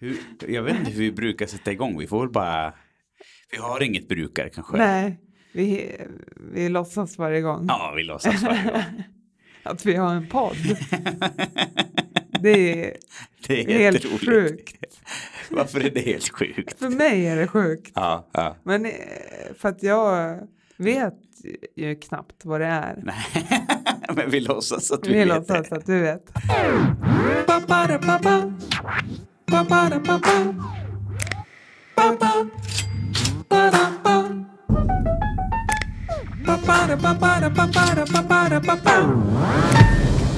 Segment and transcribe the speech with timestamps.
[0.00, 0.16] Hur,
[0.48, 1.98] jag vet inte hur vi brukar sätta igång.
[1.98, 2.72] Vi får väl bara...
[3.52, 4.76] Vi har inget brukare kanske.
[4.76, 5.18] Nej,
[5.52, 5.96] vi,
[6.52, 8.82] vi låtsas varje gång Ja, vi låtsas varje gång.
[9.62, 10.56] att vi har en podd.
[12.42, 12.96] Det är,
[13.46, 14.24] Det är Helt jätteroligt.
[14.26, 15.00] sjukt.
[15.50, 16.78] Varför är det helt sjukt?
[16.78, 17.92] för mig är det sjukt.
[17.94, 18.56] Ja, ja.
[18.62, 18.92] Men eh,
[19.58, 20.38] för att jag
[20.76, 21.14] vet
[21.76, 23.02] ju knappt vad det är.
[23.02, 23.24] Nej,
[24.14, 25.76] men vi låtsas att vi, Vi vet låtsas det.
[25.76, 26.32] att du vet.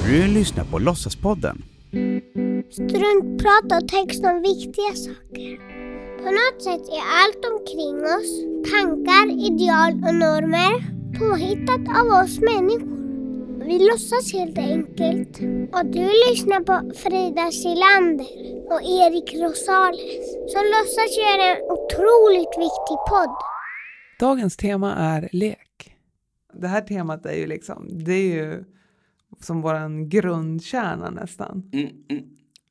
[0.05, 1.63] Du lyssnar på Låtsaspodden.
[2.71, 5.57] Struntprat och text om viktiga saker.
[6.17, 8.31] På något sätt är allt omkring oss,
[8.71, 10.73] tankar, ideal och normer,
[11.19, 12.92] påhittat av oss människor.
[13.65, 15.39] Vi låtsas helt enkelt.
[15.73, 18.25] Och du lyssnar på Frida Silander
[18.73, 23.35] och Erik Rosales som låtsas göra en otroligt viktig podd.
[24.19, 25.95] Dagens tema är lek.
[26.53, 28.63] Det här temat är ju liksom, det är ju
[29.39, 31.69] som våran grundkärna nästan.
[31.73, 32.23] Mm, mm,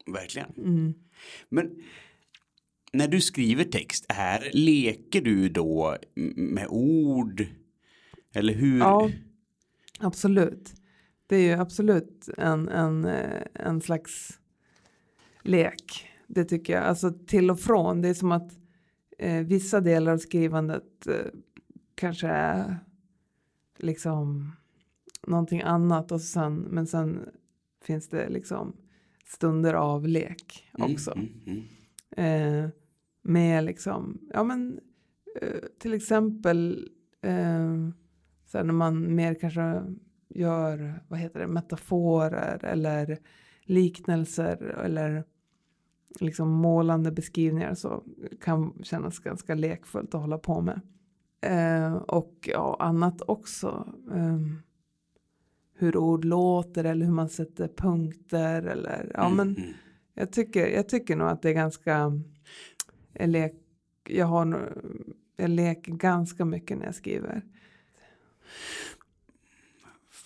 [0.07, 0.53] verkligen.
[0.57, 0.95] Mm.
[1.49, 1.71] Men
[2.93, 5.97] när du skriver text, är, leker du då
[6.37, 7.47] med ord?
[8.35, 8.79] Eller hur?
[8.79, 9.11] Ja,
[9.99, 10.75] absolut.
[11.33, 14.41] Det är ju absolut en, en, eh, en slags
[15.43, 16.09] lek.
[16.27, 16.85] Det tycker jag.
[16.85, 18.01] Alltså till och från.
[18.01, 18.59] Det är som att
[19.19, 21.27] eh, vissa delar av skrivandet eh,
[21.95, 22.79] kanske är
[23.77, 24.53] liksom
[25.27, 27.29] någonting annat och sen, men sen
[27.85, 28.77] finns det liksom
[29.27, 31.13] stunder av lek Mm, också.
[31.13, 32.65] Mm, mm.
[32.65, 32.71] Eh,
[33.23, 34.81] med liksom, ja men
[35.41, 36.89] eh, till exempel
[37.23, 37.89] eh,
[38.47, 39.83] så när man mer kanske
[40.35, 43.19] gör, vad heter det, metaforer eller
[43.65, 45.25] liknelser eller
[46.21, 48.03] liksom målande beskrivningar så
[48.41, 50.81] kan kännas ganska lekfullt att hålla på med.
[51.41, 53.95] Eh, och ja, annat också.
[54.13, 54.59] ehm,
[55.75, 59.75] hur ord låter eller hur man sätter punkter eller ja Mm, men mm.
[60.15, 62.13] jag tycker, jag tycker nog att det är ganska...
[63.13, 63.55] Jag, lek,
[64.09, 64.73] jag, har,
[65.37, 67.43] jag leker ganska mycket när jag skriver.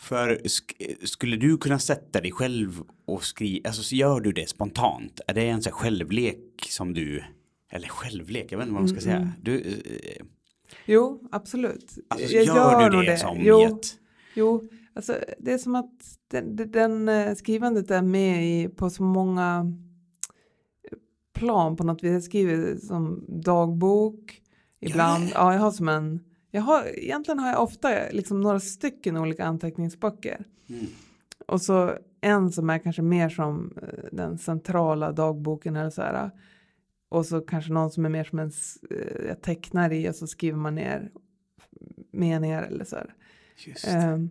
[0.06, 4.48] För sk- skulle du kunna sätta dig själv och skriva, alltså så gör du det
[4.48, 5.20] spontant?
[5.26, 7.22] Är det en sån här självlek som du,
[7.70, 9.32] eller självlek, jag vet inte vad man ska säga.
[9.42, 10.26] Du, eh,
[10.86, 11.98] Jo, absolut.
[12.08, 13.98] alltså, jag gör, du nog det, som jo, ett,
[14.34, 18.90] Jo, alltså det är som att den, den, den eh, skrivandet är med i, på
[18.90, 19.72] så många
[21.34, 22.12] plan på något vis.
[22.12, 24.42] Jag skriver som dagbok
[24.80, 25.24] ibland.
[25.24, 25.30] Ja.
[25.34, 26.20] Ja, jag har som en...
[26.56, 30.44] Jag har, egentligen har jag ofta liksom några stycken olika anteckningsböcker.
[30.68, 30.86] Mm.
[31.46, 36.30] Och så en som är kanske mer som eh, den centrala dagboken eller så här.
[37.08, 38.52] Och så kanske någon som är mer som en,
[38.90, 41.10] eh, jag tecknar i och så skriver man ner
[42.12, 43.14] meningar eller så här.
[43.66, 43.86] just.
[43.88, 44.30] Ehm,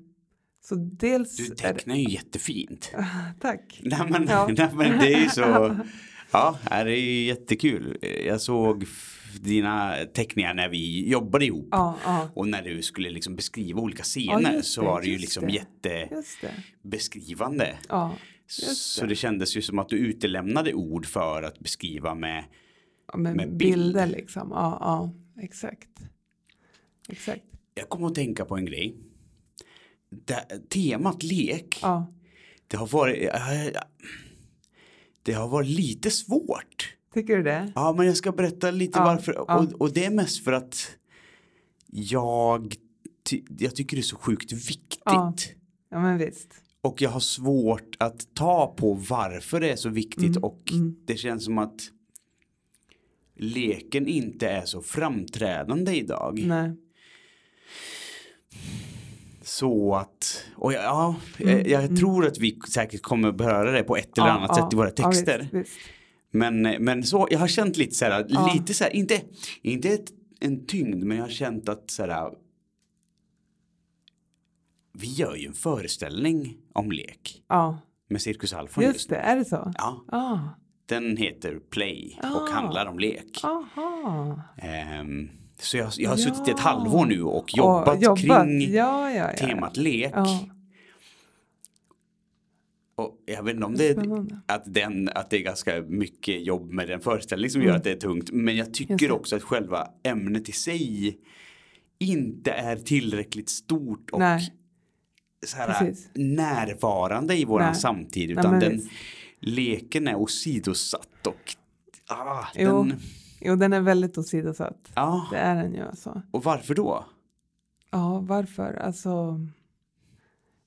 [0.61, 1.37] så dels...
[1.37, 2.91] Du är det- tecknar ju jättefint.
[3.41, 3.79] Tack.
[3.83, 4.47] Nej men, Ja.
[4.57, 5.41] nej, men det är ju så,
[6.69, 7.97] ja det är ju jättekul.
[8.25, 8.85] Jag såg
[9.41, 11.67] dina teckningar när vi jobbade ihop.
[11.71, 15.07] Ja, ja, Och när du skulle liksom beskriva olika Ja, scener just så var det
[15.07, 17.77] ju liksom jättebeskrivande.
[17.89, 18.15] Ja,
[18.47, 19.07] Så det.
[19.07, 22.43] det kändes ju som att du utelämnade ord för att beskriva med
[23.11, 23.73] ja med, med bild.
[23.73, 24.49] bilder liksom.
[24.51, 25.13] Ja, ja,
[25.43, 25.89] exakt.
[27.09, 27.43] Exakt.
[27.75, 28.95] Jag kommer att tänka på en grej.
[30.25, 32.13] Det, temat lek, Ja,
[32.67, 33.65] det har varit äh,
[35.25, 36.95] det har varit lite svårt.
[37.13, 37.71] tycker du det?
[37.75, 39.33] Ja, men jag ska berätta lite Ja, varför.
[39.33, 39.57] ja.
[39.59, 40.91] Och, och det är mest för att
[41.91, 42.75] jag,
[43.29, 45.01] ty, jag tycker det är så sjukt viktigt.
[45.05, 45.33] Ja.
[45.89, 46.49] Ja, men visst.
[46.81, 50.23] Och jag har svårt att ta på varför det är så viktigt.
[50.35, 50.95] Mm, Och mm.
[51.05, 51.81] det känns som att
[53.35, 56.43] leken inte är så framträdande idag.
[56.47, 56.71] Nej.
[59.45, 61.95] Så att, och ja, Mm, jag, jag mm.
[61.95, 64.89] tror att vi säkert kommer beröra det på ett eller annat ja, sätt i våra
[64.91, 65.39] texter.
[65.39, 65.77] visst, visst.
[66.31, 69.21] Men, men så, jag har känt lite så här, lite så här, inte,
[69.61, 72.31] inte ett, en tyngd, men jag har känt att så här,
[74.93, 79.15] vi gör ju en föreställning om lek Ja, med Cirkus Alfa just det.
[79.17, 79.73] Är det så?
[79.77, 80.39] Ja, Ah,
[80.85, 82.51] den heter Play och Ah.
[82.51, 83.39] handlar om lek.
[83.43, 84.41] aha.
[84.57, 85.29] Ehm,
[85.59, 86.23] så jag, jag har Ja.
[86.23, 88.19] suttit ett halvår nu och jobbat, Och jobbat.
[88.47, 90.13] kring ja, ja, temat lek.
[92.97, 94.39] Och jag vet inte om det är spännande.
[94.45, 97.69] att, den, att det är ganska mycket jobb med den föreställning som Mm.
[97.69, 98.31] gör att det är tungt.
[98.31, 101.17] Men jag tycker också att själva ämnet i sig
[101.99, 104.53] inte är tillräckligt stort och Nej.
[105.45, 106.09] så här, Precis.
[106.15, 107.75] närvarande i våran Nej.
[107.81, 108.29] samtid.
[108.29, 108.89] Nej, Utan men den visst.
[109.39, 111.55] leken är åsidosatt och
[112.07, 112.83] ah, Jo.
[112.83, 112.99] den,
[113.45, 114.91] Jo, den är väldigt åsidosatt.
[114.95, 116.21] ja, Det är den ju alltså.
[116.31, 117.05] och varför då?
[117.89, 118.73] Ja, varför?
[118.73, 119.39] Alltså,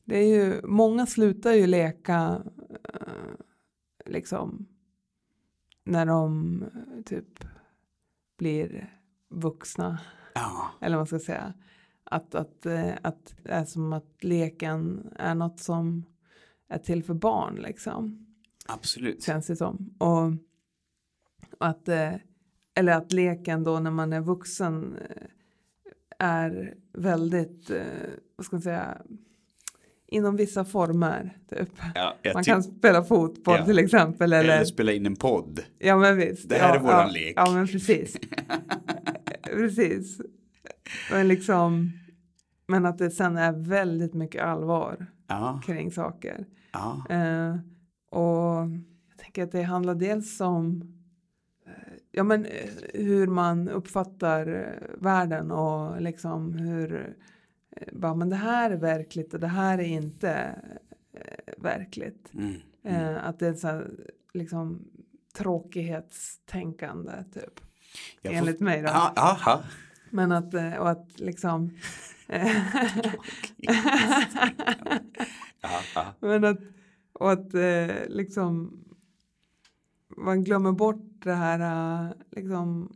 [0.04, 2.42] det är ju, många slutar ju leka
[2.94, 3.02] eh,
[4.06, 4.66] liksom
[5.84, 7.44] när de eh, typ
[8.38, 8.94] blir
[9.28, 9.98] vuxna,
[10.34, 11.54] Ja, eller vad man ska säga.
[12.04, 16.04] Att, att, eh, att det är som att leken är något som
[16.68, 18.26] är till för barn liksom,
[18.66, 19.22] absolut.
[19.22, 19.94] känns det som.
[19.98, 20.24] Och,
[21.58, 21.88] och att,
[22.78, 25.22] eller att leken då när man är vuxen eh,
[26.18, 27.82] är väldigt, eh,
[28.36, 28.98] vad ska man säga,
[30.06, 31.36] inom vissa former.
[31.50, 31.68] Typ.
[31.94, 33.64] Ja, Man kan spela fotboll Ja.
[33.64, 34.32] till exempel.
[34.32, 35.60] Eller, Eller spela in en podd.
[35.78, 36.48] ja men visst.
[36.48, 37.32] Det här ja, är våran lek.
[37.36, 38.16] Ja men precis.
[39.42, 40.20] precis.
[41.12, 41.92] Men liksom,
[42.66, 45.06] men att det sen är väldigt mycket allvar
[45.66, 46.46] kring saker.
[46.72, 47.56] ja, Eh,
[48.10, 48.68] och
[49.08, 50.94] jag tänker att det handlar dels om
[52.12, 57.16] ja, men, eh, hur man uppfattar eh, världen och liksom hur
[57.76, 60.54] eh, bara, men det här är verkligt och det här är inte
[61.58, 62.30] verkligt.
[62.34, 62.54] mm.
[62.84, 63.90] Eh, att det är så här,
[64.34, 64.84] liksom
[65.38, 67.60] tråkighetstänkande typ.
[68.22, 68.88] Jag får- Enligt mig då.
[68.88, 69.62] Aha.
[70.10, 71.70] Men att, och att liksom.
[76.20, 76.58] Men att,
[77.12, 77.52] och att
[78.08, 78.78] liksom
[80.16, 81.60] man glömmer bort det här
[82.06, 82.92] eh, liksom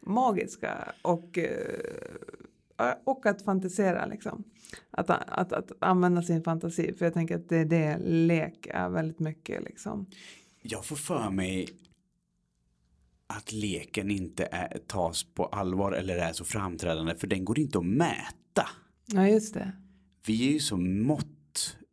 [0.00, 4.44] magiska och, eh, och att fantisera liksom.
[4.90, 8.88] Att, att, att använda sin fantasi för jag tänker att det är det lek är
[8.88, 10.06] väldigt mycket liksom.
[10.62, 11.68] Jag får för mig
[13.26, 17.78] att leken inte är, tas på allvar eller är så framträdande för den går inte
[17.78, 18.68] att mäta.
[19.06, 19.72] Ja just det.
[20.26, 21.35] Vi är ju så mått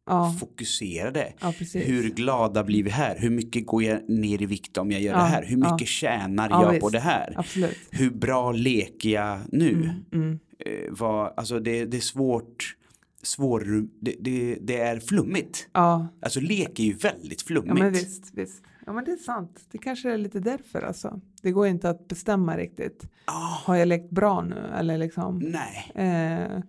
[0.06, 1.34] Ja, fokuserade.
[1.42, 1.54] ja.
[1.74, 3.16] Hur glada blir vi här?
[3.20, 5.44] Hur mycket går jag ner i vikt om jag gör Ja, det här?
[5.46, 5.86] Hur mycket ja.
[5.86, 6.94] tjänar Ja, jag på visst.
[6.94, 7.34] det här?
[7.38, 7.78] Absolut.
[7.92, 9.70] Hur bra leker jag nu?
[9.72, 10.40] Mm, mm.
[10.60, 12.76] Eh, vad, alltså det, det är svårt,
[13.24, 15.68] svår, det, det, det är flummigt.
[15.74, 17.68] Ja, Alltså lek är ju väldigt flummigt.
[17.78, 18.64] Ja men visst, visst.
[18.86, 19.60] Ja men det är sant.
[19.72, 21.22] Det kanske är lite därför alltså.
[21.42, 23.04] Det går inte att bestämma riktigt.
[23.26, 25.40] Ah, Har jag lekt bra nu eller liksom?
[25.40, 26.60] nej, Eh,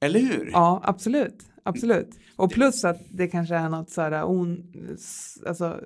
[0.00, 0.50] eller hur?
[0.52, 2.18] ja absolut, absolut.
[2.36, 4.72] Och plus att det kanske är något så här on,
[5.46, 5.80] alltså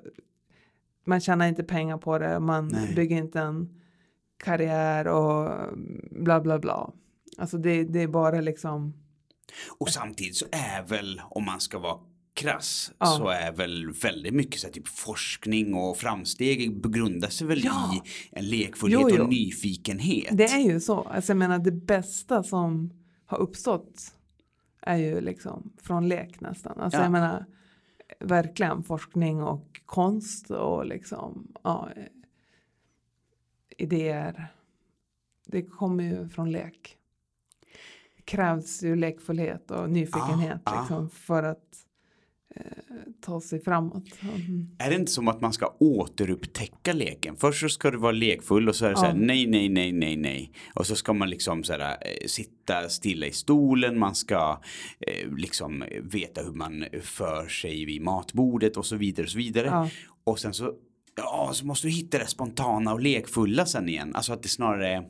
[1.05, 2.95] man tjänar inte pengar på det, man Nej.
[2.95, 3.69] bygger inte en
[4.43, 5.51] karriär och
[6.11, 6.93] bla bla bla.
[7.37, 8.93] Alltså det, det är bara liksom,
[9.79, 11.97] Och samtidigt så är väl, om man ska vara
[12.33, 13.05] krass, Ja.
[13.05, 17.93] så är väl väldigt mycket så här, typ forskning och framsteg grundar sig väl Ja.
[18.05, 19.23] i en lekfullhet Jo, jo.
[19.23, 20.37] och nyfikenhet.
[20.37, 21.01] det är ju så.
[21.01, 22.93] Alltså jag menar det bästa som
[23.25, 24.15] har uppstått
[24.89, 26.79] är ju liksom från lek nästan.
[26.79, 27.03] Alltså Ja.
[27.03, 27.45] jag menar
[28.19, 31.89] verkligen forskning och konst och liksom ja,
[33.77, 34.47] idéer.
[35.45, 36.97] Det kommer ju från lek.
[38.15, 41.85] Det krävs ju lekfullhet och nyfikenhet Ja, liksom, för att
[43.21, 44.03] ta sig framåt.
[44.21, 44.69] Mm.
[44.77, 47.35] Är det inte som att man ska återupptäcka leken?
[47.35, 49.19] Först så ska du vara lekfull och så är det så här, Ja.
[49.25, 50.51] nej, nej, nej, nej, nej.
[50.73, 54.61] Och så ska man liksom så här, eh, sitta stilla i stolen, man ska
[55.07, 59.65] eh, liksom veta hur man för sig vid matbordet och så vidare och så vidare.
[59.67, 59.89] Ja.
[60.23, 60.73] Och sen så,
[61.15, 64.15] ja, så måste du hitta det spontana och lekfulla sen igen.
[64.15, 65.07] Alltså att det snarare är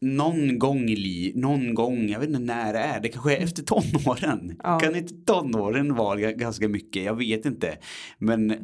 [0.00, 3.42] någon gång i liv, någon gång, jag vet inte när det är, det kanske är
[3.42, 4.60] efter tonåren.
[4.62, 4.78] Ja.
[4.78, 7.04] Kan inte tonåren vara ganska mycket?
[7.04, 7.78] Jag vet inte.
[8.18, 8.54] Men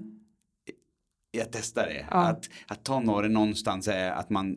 [1.30, 2.06] jag testar det.
[2.10, 2.16] Ja.
[2.16, 4.56] Att, att tonåren någonstans är att man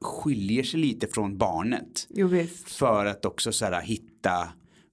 [0.00, 2.06] skiljer sig lite från barnet.
[2.10, 2.28] Jo.
[2.66, 4.48] För att också så här, hitta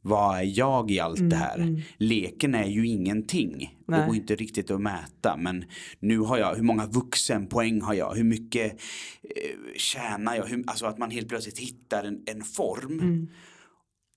[0.05, 1.83] vad är jag i allt det här?
[1.97, 3.77] Leken är ju ingenting.
[3.87, 4.07] Det Nej.
[4.07, 5.37] går inte riktigt att mäta.
[5.37, 5.65] Men
[5.99, 8.15] nu har jag, hur många vuxenpoäng har jag?
[8.15, 8.71] Hur mycket
[9.21, 10.45] eh, tjänar jag?
[10.45, 12.99] Hur, alltså att man helt plötsligt hittar en, en form.
[12.99, 13.29] Mm.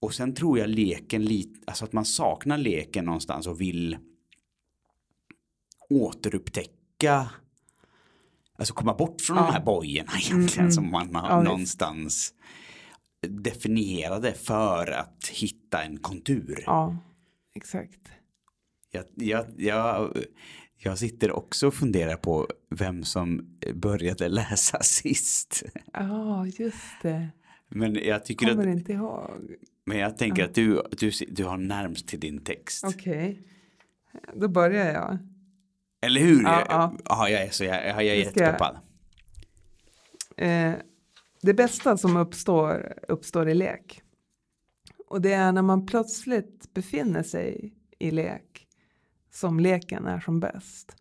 [0.01, 3.97] Och sen tror jag leken lite, alltså att man saknar leken någonstans och vill
[5.91, 7.31] återupptäcka
[8.59, 9.53] Alltså komma bort från de Ja.
[9.53, 10.73] här bojorna egentligen mm.
[10.73, 12.35] som man har Ja, visst.
[13.29, 16.63] Definierade för att hitta en kontur.
[16.67, 16.97] Ja,
[17.55, 18.01] exakt.
[18.91, 20.17] Jag, jag, jag,
[20.77, 25.63] jag sitter också och funderar på vem som började läsa sist.
[25.93, 27.29] Ja, just det.
[27.69, 29.31] Men jag tycker Kommer att, inte ihåg.
[29.85, 32.85] men jag tänker att du, du, du har närmst till din text.
[32.85, 33.43] Okej.
[34.35, 35.19] Då börjar jag.
[36.03, 36.43] Eller hur?
[36.43, 36.97] Ja, Ja, ja.
[37.05, 37.29] ja.
[37.29, 38.77] jag är, så, jag, jag är ska jag- jättepeppad.
[40.37, 40.73] Eh,
[41.41, 44.03] det bästa som uppstår, uppstår i lek.
[45.09, 48.67] Och det är när man plötsligt befinner sig i lek
[49.31, 50.97] som leken är som bäst.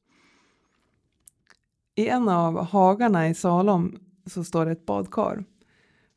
[1.95, 5.45] I en av hagarna i Salom så står det ett badkar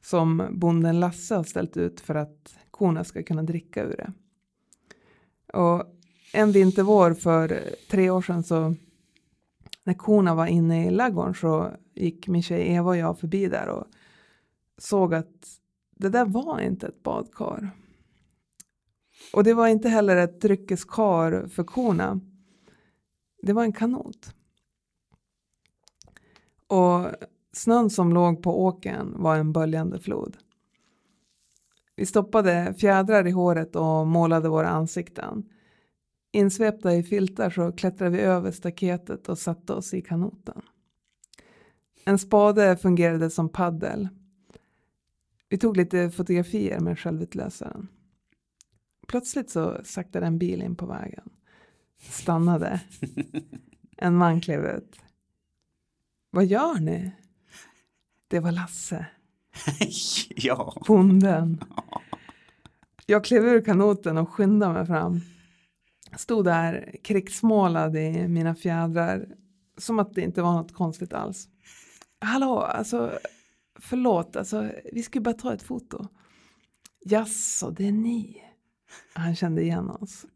[0.03, 4.13] som bonden Lasse har ställt ut för att korna ska kunna dricka ur det.
[5.59, 5.85] Och
[6.33, 7.61] en vintervår för
[7.91, 8.75] tre år sedan så
[9.85, 13.69] när korna var inne i laggården så gick min tjej Eva och jag förbi där
[13.69, 13.87] och
[14.79, 15.61] såg att
[15.97, 17.71] det där var inte ett badkar.
[19.33, 22.21] Och det var inte heller ett dryckeskar för korna.
[23.43, 24.35] Det var en kanot.
[26.67, 27.07] Och
[27.53, 30.37] snön som låg på åken var en böljande flod.
[31.97, 35.45] Vi stoppade fjädrar i håret och målade våra ansikten.
[36.33, 40.63] Insvepta i filtar så klättrade vi över staketet och satte oss i kanoten.
[42.05, 44.09] En spade fungerade som paddel.
[45.49, 47.89] Vi tog lite fotografier med självutlösaren.
[49.09, 51.31] Plötsligt så saktade en bil in på vägen.
[51.99, 52.81] Stannade.
[54.01, 55.01] En man klev ut.
[56.31, 57.11] Vad gör ni?
[58.29, 59.07] Det var Lasse,
[60.37, 60.83] ja.
[60.87, 61.65] bonden.
[63.07, 65.21] Jag klev ur kanoten och skyndade mig fram.
[66.17, 69.29] Stod där krigsmålad i mina fjädrar.
[69.77, 71.49] Som att det inte var något konstigt alls.
[72.21, 73.19] Hallå, alltså
[73.79, 76.09] förlåt, alltså vi skulle bara ta ett foto.
[77.01, 78.43] Jaså, det är ni?
[79.13, 80.27] Han kände igen oss.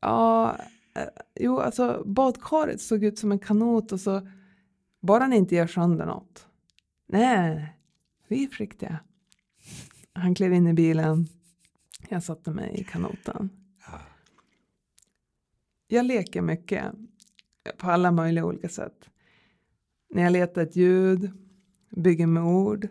[0.00, 0.56] Ja,
[0.94, 4.28] eh, jo, alltså badkaret såg ut som en kanot och så
[5.00, 6.46] bara ni inte gör sönder något.
[7.06, 7.76] Nej,
[8.28, 8.98] vi är försiktiga.
[10.12, 11.26] Han klev in i bilen.
[12.08, 13.50] Jag satte mig i kanoten.
[15.88, 16.84] Jag leker mycket
[17.76, 19.10] på alla möjliga olika sätt.
[20.10, 21.47] När jag letar ett ljud,
[21.90, 22.88] bygger med ord,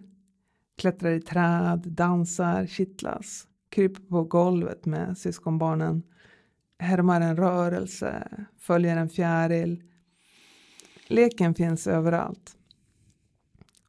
[0.78, 6.04] klättrar i träd, dansar, kittlas, kryper på golvet med syskonbarnen,
[6.80, 8.28] härmar en rörelse,
[8.58, 9.84] följer en fjäril.
[11.08, 12.58] Leken finns överallt.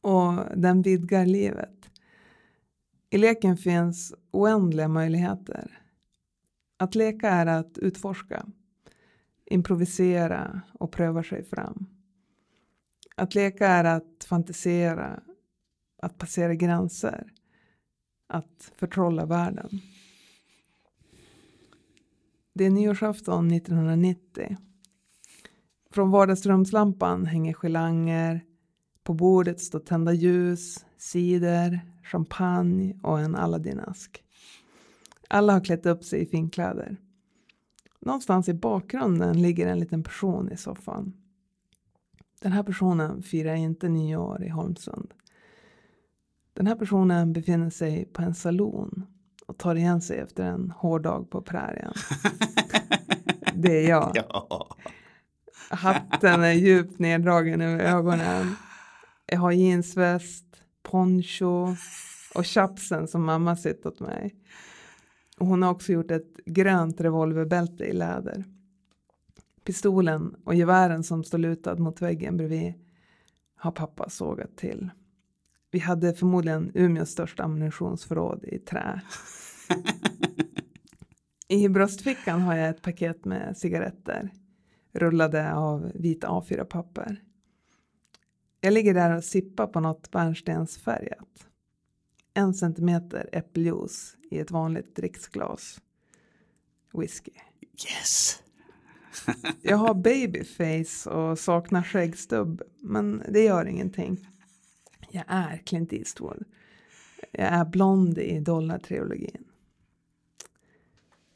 [0.00, 1.90] Och den vidgar livet.
[3.10, 5.82] I leken finns oändliga möjligheter.
[6.76, 8.46] Att leka är att utforska,
[9.46, 11.86] improvisera och pröva sig fram.
[13.16, 15.20] Att leka är att fantisera,
[16.02, 17.32] att passera gränser,
[18.26, 19.80] att förtrolla världen.
[22.54, 24.56] Det är nyårsafton 1990.
[25.90, 28.44] Från vardagsrumslampan hänger gelanger.
[29.02, 34.22] På bordet står tända ljus, cider, champagne och en Aladdin-ask.
[35.28, 36.96] Alla har klätt upp sig i finkläder.
[38.00, 41.12] Någonstans i bakgrunden ligger en liten person i soffan.
[42.40, 45.14] Den här personen firar inte nyår i Holmsund.
[46.52, 49.06] Den här personen befinner sig på en salon
[49.46, 51.92] och tar igen sig efter en hård dag på prärien.
[53.54, 54.12] Det är jag.
[54.14, 54.76] ja.
[55.70, 58.56] Hatten är djupt neddragen över ögonen.
[59.26, 60.46] Jag har jeansväst,
[60.82, 61.76] poncho
[62.34, 64.34] och chapsen som mamma sytt åt mig.
[65.38, 68.44] Och hon har också gjort ett grönt revolverbälte i läder.
[69.68, 72.74] Pistolen och gevären som står lutad mot väggen bredvid
[73.54, 74.90] har pappa sågat till.
[75.70, 79.00] Vi hade förmodligen Umeås största ammunitionsförråd i trä.
[81.48, 84.30] I bröstfickan har jag ett paket med cigaretter
[84.92, 87.22] rullade av vit A4-papper.
[88.60, 91.46] Jag ligger där och sippar på något bärnstensfärgat.
[92.34, 95.80] En centimeter äppeljuice i ett vanligt dricksglas.
[96.92, 97.32] Whisky.
[97.60, 98.42] Yes.
[99.62, 104.28] Jag har babyface och saknar skäggstubb, men det gör ingenting.
[105.10, 106.44] Jag är Clint Eastwood.
[107.32, 109.44] Jag är blond i dollartrilogin.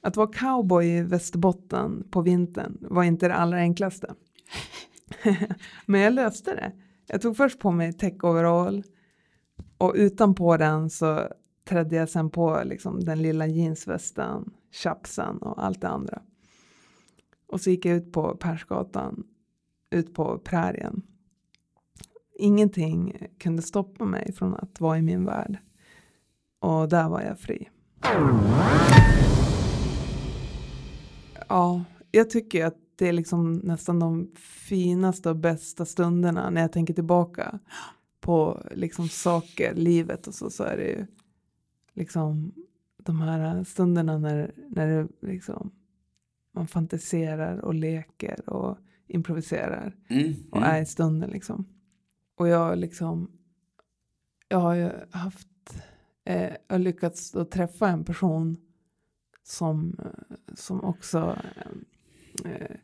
[0.00, 4.14] Att vara cowboy i Västerbotten på vintern var inte det allra enklaste.
[5.87, 6.73] Men jag löste det.
[7.07, 8.85] Jag tog först på mig täckoverall
[9.79, 11.29] och utanpå den så
[11.64, 16.23] trädde jag sen på liksom den lilla jeansvästen, chapsen och allt det andra.
[17.53, 19.25] Och så gick jag ut på Persgatan,
[19.91, 21.03] ut på prärien.
[22.39, 25.59] Ingenting kunde stoppa mig från att vara i min värld.
[26.59, 27.69] Och där var jag fri.
[31.49, 34.31] Ja, jag tycker att det är liksom nästan de
[34.69, 37.59] finaste och bästa stunderna när jag tänker tillbaka
[38.21, 41.07] på liksom saker, livet och så, så är det ju
[41.93, 42.53] liksom
[42.97, 45.71] de här stunderna när, när det liksom
[46.53, 50.71] man fantiserar och leker och improviserar Mm, och mm.
[50.71, 51.67] är i stunden liksom.
[52.35, 53.31] Och jag liksom,
[54.49, 55.49] jag har ju haft,
[56.25, 58.57] eh, jag har lyckats att träffa en person
[59.43, 61.39] som, eh, som också
[62.45, 62.77] eh, eh,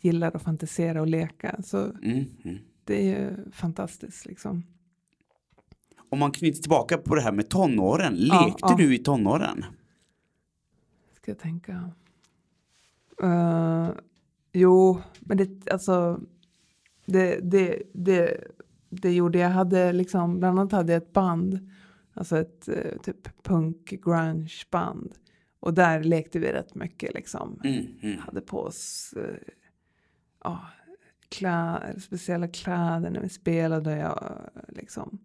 [0.00, 1.62] gillar att fantisera och leka.
[1.62, 2.58] Så Mm, mm.
[2.84, 4.62] det är ju fantastiskt liksom.
[6.08, 8.14] Om man knyter tillbaka på det här med tonåren.
[8.18, 8.76] Ja, Lekte ja.
[8.78, 9.64] du i tonåren?
[11.12, 11.90] Ska jag tänka.
[13.22, 13.90] Eh,
[14.52, 16.20] jo, men det, alltså,
[17.06, 18.44] det, det, det,
[18.88, 19.48] det gjorde jag.
[19.48, 21.70] hade liksom, bland annat hade jag ett band,
[22.12, 25.14] alltså ett eh, typ punk grunge band.
[25.60, 27.60] Och där lekte vi rätt mycket liksom.
[27.64, 28.18] Mm, mm.
[28.18, 29.52] Hade på oss eh,
[30.44, 30.60] ja,
[31.28, 33.96] kläder, speciella kläder när vi spelade.
[33.96, 35.18] Ja, liksom.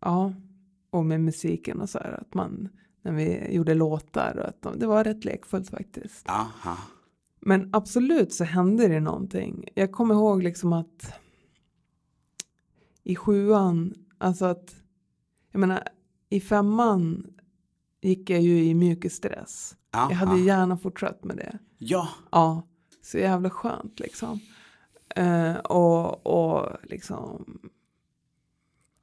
[0.00, 0.34] Ja,
[0.90, 2.20] och med musiken och så här.
[2.20, 2.68] Att man,
[3.04, 4.36] när vi gjorde låtar.
[4.38, 6.28] Och att de, det var rätt lekfullt faktiskt.
[6.28, 6.76] Aha.
[7.40, 9.68] Men absolut så hände det någonting.
[9.74, 11.14] Jag kommer ihåg liksom att
[13.02, 14.74] i sjuan, alltså att,
[15.52, 15.88] jag menar,
[16.28, 17.26] i femman
[18.00, 19.76] gick jag ju i mjukisstress.
[19.94, 20.10] Aha.
[20.10, 21.58] Jag hade gärna fortsatt med det.
[21.78, 22.62] Ja, Ja,
[23.02, 24.40] så jävla skönt liksom.
[25.16, 27.58] Eh, och, och liksom,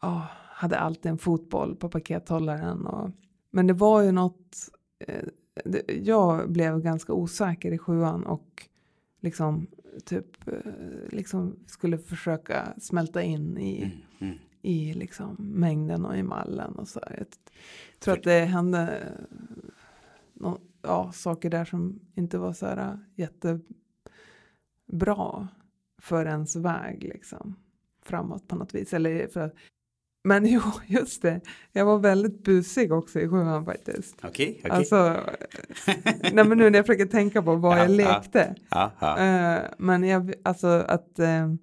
[0.01, 2.85] ja, hade alltid en fotboll på pakethållaren.
[2.85, 3.09] Och,
[3.51, 4.69] men det var ju något,
[5.07, 5.25] eh,
[5.65, 8.67] det, jag blev ganska osäker i sjuan och
[9.19, 9.67] liksom
[10.05, 10.53] typ eh,
[11.09, 14.37] liksom skulle försöka smälta in i, mm, mm.
[14.61, 17.01] i liksom mängden och i mallen och så.
[17.17, 17.27] Jag
[17.99, 19.03] tror att det hände
[20.33, 23.67] nå ja, saker där som inte var så här jättebra
[26.01, 27.55] för ens väg liksom
[28.01, 28.93] framåt på något vis.
[28.93, 29.53] Eller för att,
[30.23, 31.41] men jo, just det.
[31.71, 34.15] Jag var väldigt busig också i sjuan faktiskt.
[34.23, 34.71] okej, okej.
[34.71, 35.19] Alltså,
[36.33, 37.95] nej men nu när jag försöker tänka på vad Ja, jag ja.
[37.95, 38.55] lekte.
[38.69, 39.17] Ja, ja.
[39.17, 41.53] Eh, men jag, alltså att eh,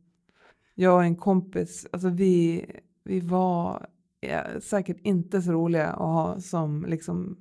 [0.75, 2.65] jag och en kompis, alltså vi,
[3.05, 3.87] vi var
[4.21, 7.37] ja, säkert inte så roliga att ha som liksom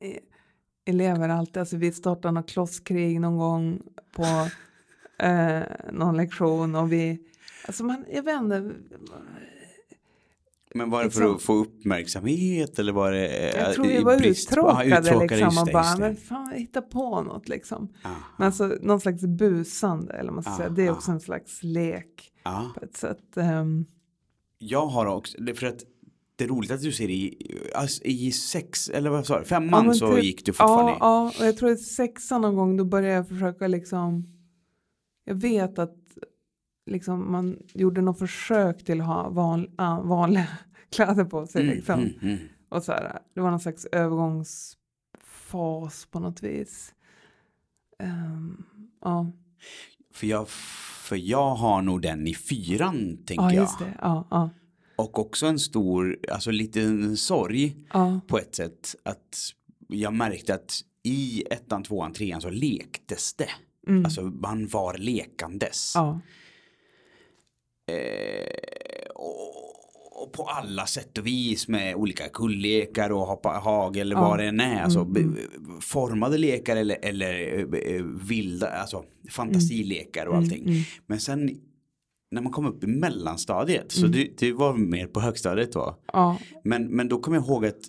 [0.00, 0.18] eh,
[0.84, 1.56] elever alltid.
[1.56, 4.48] Alltså vi startade något klosskrig någon gång på
[5.24, 5.62] eh,
[5.92, 7.18] någon lektion och vi,
[7.66, 8.72] alltså man, jag vet inte,
[10.76, 14.18] Men var det för att få uppmärksamhet eller var det eh, jag tror vi var
[14.18, 16.02] brist uttråkade, Ja, uttråkade, liksom just och bara, just det.
[16.02, 17.88] men fan hitta på något liksom.
[18.02, 21.62] Ja, Men alltså någon slags busande, eller man ska säga, det är också en slags
[21.62, 22.72] lek ja.
[22.78, 23.36] på ett sätt.
[23.36, 23.84] Ehm,
[24.58, 25.82] Jag har också, det är för att
[26.36, 27.36] det är roligt att du ser i,
[27.74, 30.98] alltså, i sex, eller vad sa du, Ja, femman så typ- gick du fortfarande Ja,
[31.00, 34.26] ja, och jag tror i sexan någon gång då började jag försöka liksom,
[35.24, 35.96] jag vet att
[36.86, 40.46] liksom man gjorde något försök till att ha van, ah, vanliga
[40.90, 42.00] kläder på sig Mm, liksom.
[42.00, 42.38] mm, mm.
[42.68, 46.94] Och så här, det var någon slags övergångsfas på något vis.
[47.98, 48.64] Ehm,
[49.00, 49.32] ja,
[50.14, 53.68] För jag, för jag har nog den i fyran tänker ja jag.
[54.02, 54.50] Ja, ja,
[54.96, 57.76] Och också en stor, alltså liten sorg
[58.26, 59.38] på ett sätt att
[59.88, 63.48] jag märkte att i ettan, tvåan, trean så lektes det.
[63.86, 65.92] mm, Alltså man var lekandes.
[67.86, 73.96] Ja, Eh, och, och på alla sätt och vis med olika kullekar och hoppa hag
[73.96, 74.20] eller Ja.
[74.20, 74.82] vad det än är.
[74.82, 75.40] Alltså, Mm, b-
[75.80, 77.58] formade lekar eller, eller
[77.94, 80.60] eh, vilda, alltså fantasilekar och allting.
[80.62, 80.82] Mm, mm.
[81.06, 81.50] Men sen
[82.30, 84.12] när man kom upp i mellanstadiet, så Mm.
[84.12, 85.98] det, det var mer på högstadiet då.
[86.12, 87.80] ja, Men, men då kommer jag ihåg att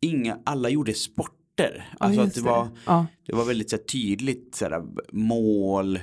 [0.00, 1.88] inga, alla gjorde sporter.
[1.90, 4.82] ja, Alltså att just det var, Ja, det var väldigt så här, tydligt så här,
[5.12, 5.96] mål,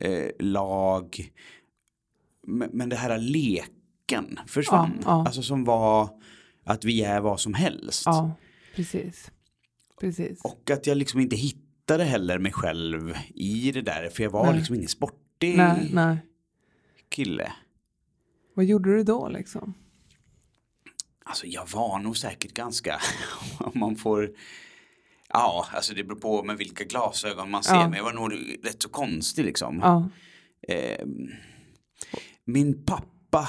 [0.00, 1.30] eh, lag.
[2.50, 4.92] Men, det här leken försvann.
[4.96, 5.24] Ja, ja.
[5.26, 6.20] Alltså som var
[6.64, 8.02] att vi är vad som helst.
[8.06, 8.32] ja,
[8.76, 9.30] precis.
[10.00, 10.40] Precis.
[10.44, 14.08] Och att jag liksom inte hittade heller mig själv i det där.
[14.08, 14.56] För jag var Nej.
[14.56, 16.16] liksom ingen sportig Nej, nej.
[17.08, 17.52] kille.
[18.54, 19.74] Vad gjorde du då liksom?
[21.24, 23.00] Alltså jag var nog säkert ganska,
[23.58, 24.30] om man får,
[25.28, 27.88] ja alltså det beror på med vilka glasögon man ser, Ja.
[27.88, 28.32] men jag var nog
[28.62, 29.78] rätt så konstig liksom.
[29.82, 30.08] Ja,
[30.68, 31.06] Eh,
[32.52, 33.48] min pappa,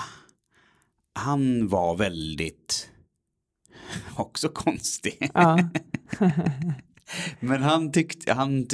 [1.13, 2.89] han var väldigt,
[4.15, 5.29] också konstig.
[5.33, 5.59] ja,
[7.39, 8.67] Men han tyckte, han,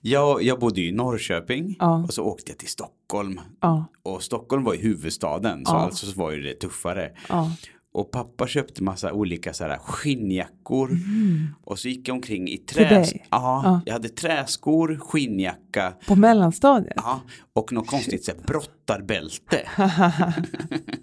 [0.00, 2.04] jag, jag bodde i Norrköping Ja.
[2.04, 3.40] och så åkte jag till Stockholm.
[3.60, 7.12] ja, Och Stockholm var ju huvudstaden, så alltså så var ju det tuffare.
[7.94, 10.90] Och pappa köpte massa olika så här skinnjackor.
[11.64, 12.66] Och så gick jag omkring i Mm.
[12.66, 13.04] Trä...
[13.30, 13.80] Ja, Ja.
[13.86, 16.92] jag hade träskor, skinnjacka På mellanstadiet?
[16.96, 17.20] ja,
[17.52, 19.68] och något konstigt så här, brottarbälte.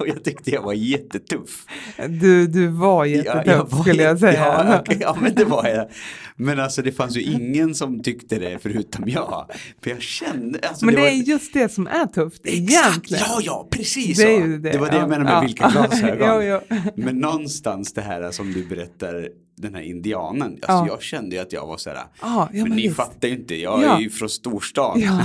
[0.00, 1.64] och jag tyckte jag var jättetuff.
[2.08, 4.40] Du, du var Ja, jättetuff var- skulle jag säga.
[4.46, 5.88] Ja, okej, ja, men det var jag.
[6.36, 9.46] Men alltså det fanns ju ingen som tyckte det förutom jag.
[9.82, 10.58] För jag kände...
[10.68, 11.08] Alltså, Men det var...
[11.08, 13.24] är just det som är tufft Exakt, egentligen.
[13.28, 14.70] ja, ja, precis Det ju det.
[14.72, 15.00] Det var det ja.
[15.00, 15.40] jag menade med Ja.
[15.40, 16.42] vilka glasögon.
[16.46, 16.76] jo, jo.
[16.96, 20.52] Men någonstans det här som du berättar, den här indianen.
[20.52, 20.86] Alltså Ja.
[20.88, 22.96] jag kände ju att jag var så här, Ja, ja, men, men ni visst.
[22.96, 23.96] fattar ju inte, jag Ja.
[23.96, 25.00] är ju från storstan.
[25.00, 25.20] Ja.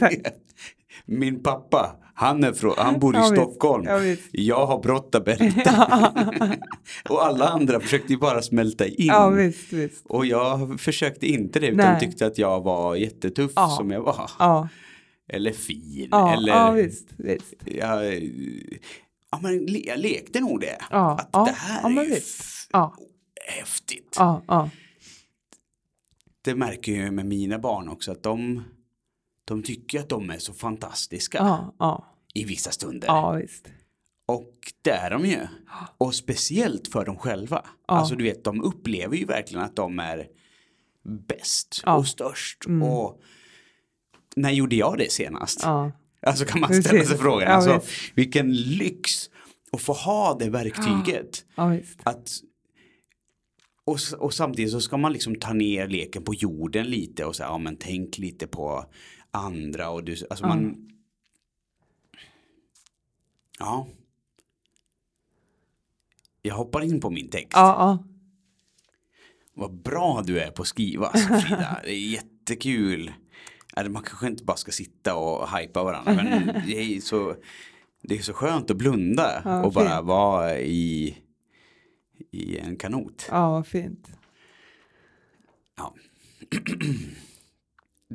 [1.06, 3.24] Min pappa, han, är från, han bor i Ja.
[3.24, 3.84] Stockholm.
[3.84, 4.16] Ja.
[4.32, 6.56] Jag har Brottaberta.
[7.08, 8.94] och alla andra försökte ju bara smälta in.
[9.06, 10.06] Ja, visst, visst.
[10.06, 12.00] Och jag försökte inte det utan Nej.
[12.00, 14.68] tyckte att jag var jättetuff som jag var.
[15.28, 16.12] Eller fin.
[16.12, 17.54] eller visst, visst.
[17.64, 18.14] jag,
[19.30, 20.76] ja, men jag lekte nog det.
[20.90, 22.18] Att det här är
[22.72, 22.94] Ja,
[23.58, 24.16] häftigt.
[24.18, 24.70] ja.
[26.44, 28.62] Det märker jag ju med mina barn också att de,
[29.44, 33.08] de tycker att de är så fantastiska Ja, ja, i vissa stunder.
[33.08, 33.66] ja, visst.
[34.26, 35.38] Och det är de ju.
[35.98, 37.64] Och speciellt för dem själva.
[37.88, 40.26] Alltså du vet, de upplever ju verkligen att de är
[41.28, 42.64] bäst och störst.
[42.82, 43.20] Och
[44.36, 45.64] när gjorde jag det senast?
[46.26, 46.84] Alltså kan man Precis.
[46.86, 47.48] ställa sig frågan.
[47.48, 47.80] Ja, alltså,
[48.14, 49.30] vilken lyx
[49.72, 51.44] att få ha det verktyget.
[52.02, 52.28] Att,
[53.84, 57.48] och, och samtidigt så ska man liksom ta ner leken på jorden lite och säga,
[57.48, 58.84] ja men tänk lite på
[59.34, 60.90] andra och du, alltså man
[63.58, 63.88] Ja
[66.42, 67.52] Jag hoppar in på min text.
[67.52, 68.04] Ja, ja.
[69.54, 71.80] Vad bra du är på att skriva alltså, Frida.
[71.84, 73.12] Det är jättekul.
[73.76, 76.14] Man kanske inte bara ska sitta och hypa varandra.
[76.14, 77.36] Men det är så,
[78.02, 80.06] det är så skönt att blunda Ja, och bara fint.
[80.06, 81.18] vara i,
[82.30, 83.26] i en kanot.
[83.30, 84.08] Ja, vad fint.
[85.76, 85.94] Ja.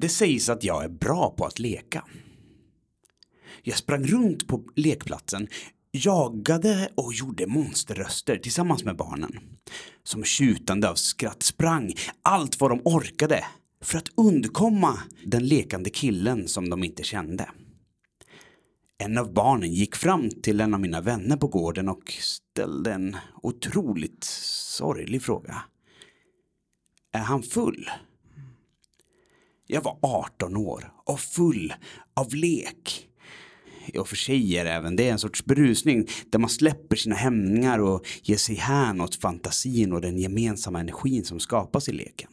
[0.01, 2.05] Det sägs att jag är bra på att leka.
[3.63, 5.47] Jag sprang runt på lekplatsen,
[5.91, 9.39] jagade och gjorde monsterröster tillsammans med barnen.
[10.03, 13.45] Som tjutande av skratt sprang allt vad de orkade
[13.81, 17.49] för att undkomma den lekande killen som de inte kände.
[18.97, 23.17] En av barnen gick fram till en av mina vänner på gården och ställde en
[23.41, 25.63] otroligt sorglig fråga.
[27.11, 27.89] Är han full?
[29.71, 31.73] Jag var 18 år och full
[32.13, 33.07] av lek.
[33.97, 37.79] Och för sig är även, det är en sorts berusning där man släpper sina hämningar
[37.79, 42.29] och ger sig hän åt fantasin och den gemensamma energin som skapas i leken.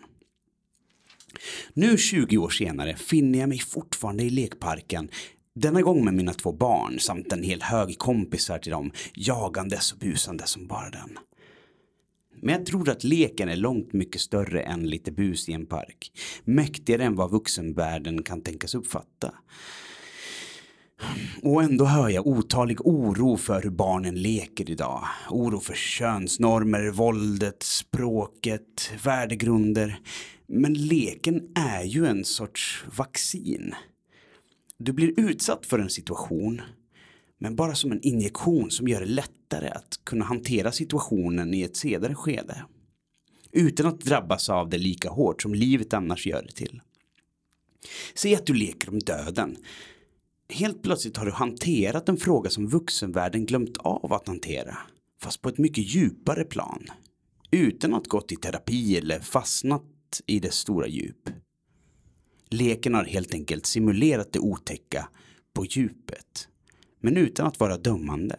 [1.75, 5.09] Nu 20 år senare finner jag mig fortfarande i lekparken
[5.55, 9.99] denna gång med mina två barn samt en hel hög kompisar till dem jagandes och
[9.99, 11.18] busande som bara den.
[12.42, 16.12] Men jag tror att leken är långt mycket större än lite bus i en park.
[16.44, 19.35] Mäktigare än vad vuxenvärlden kan tänkas uppfatta.
[21.42, 25.05] Och ändå hör jag otalig oro för hur barnen leker idag.
[25.31, 30.01] Oro för könsnormer, våldet, språket, värdegrunder.
[30.46, 33.75] Men leken är ju en sorts vaccin.
[34.79, 36.62] Du blir utsatt för en situation
[37.38, 41.77] men bara som en injektion som gör det lättare att kunna hantera situationen i ett
[41.77, 42.64] senare skede.
[43.53, 46.81] Utan att drabbas av det lika hårt som livet annars gör det till.
[48.14, 49.57] Säg att du leker om döden.
[50.49, 54.79] Helt plötsligt har du hanterat en fråga som vuxenvärlden glömt av att hantera.
[55.20, 56.87] Fast på ett mycket djupare plan.
[57.51, 59.83] Utan att gått i terapi eller fastnat
[60.27, 61.31] i dess stora djup.
[62.51, 65.09] Leken har helt enkelt simulerat det otäcka
[65.53, 66.49] på djupet
[67.07, 68.37] men utan att vara dömande.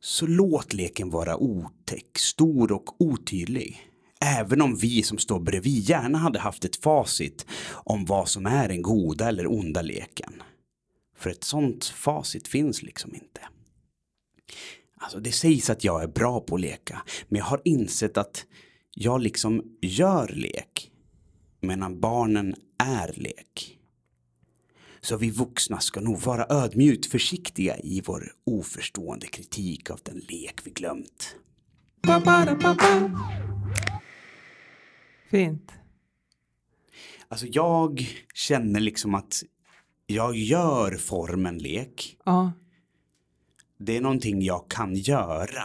[0.00, 3.90] Så låt leken vara otäck, stor och otydlig.
[4.20, 8.68] Även om vi som står bredvid gärna hade haft ett facit om vad som är
[8.68, 10.42] den goda eller onda leken.
[11.16, 13.40] För ett sånt facit finns liksom inte.
[14.96, 18.46] Alltså det sägs att jag är bra på att leka, men jag har insett att
[18.94, 20.90] jag liksom gör lek,
[21.60, 23.75] medan barnen är lek.
[25.06, 30.60] Så vi vuxna ska nog vara ödmjukt försiktiga i vår oförstående kritik av den lek
[30.64, 31.36] vi glömt.
[35.30, 35.72] Fint.
[37.28, 39.42] Alltså jag känner liksom att
[40.06, 42.16] jag gör formen lek.
[42.24, 42.52] Ja,
[43.78, 45.64] Det är någonting jag kan göra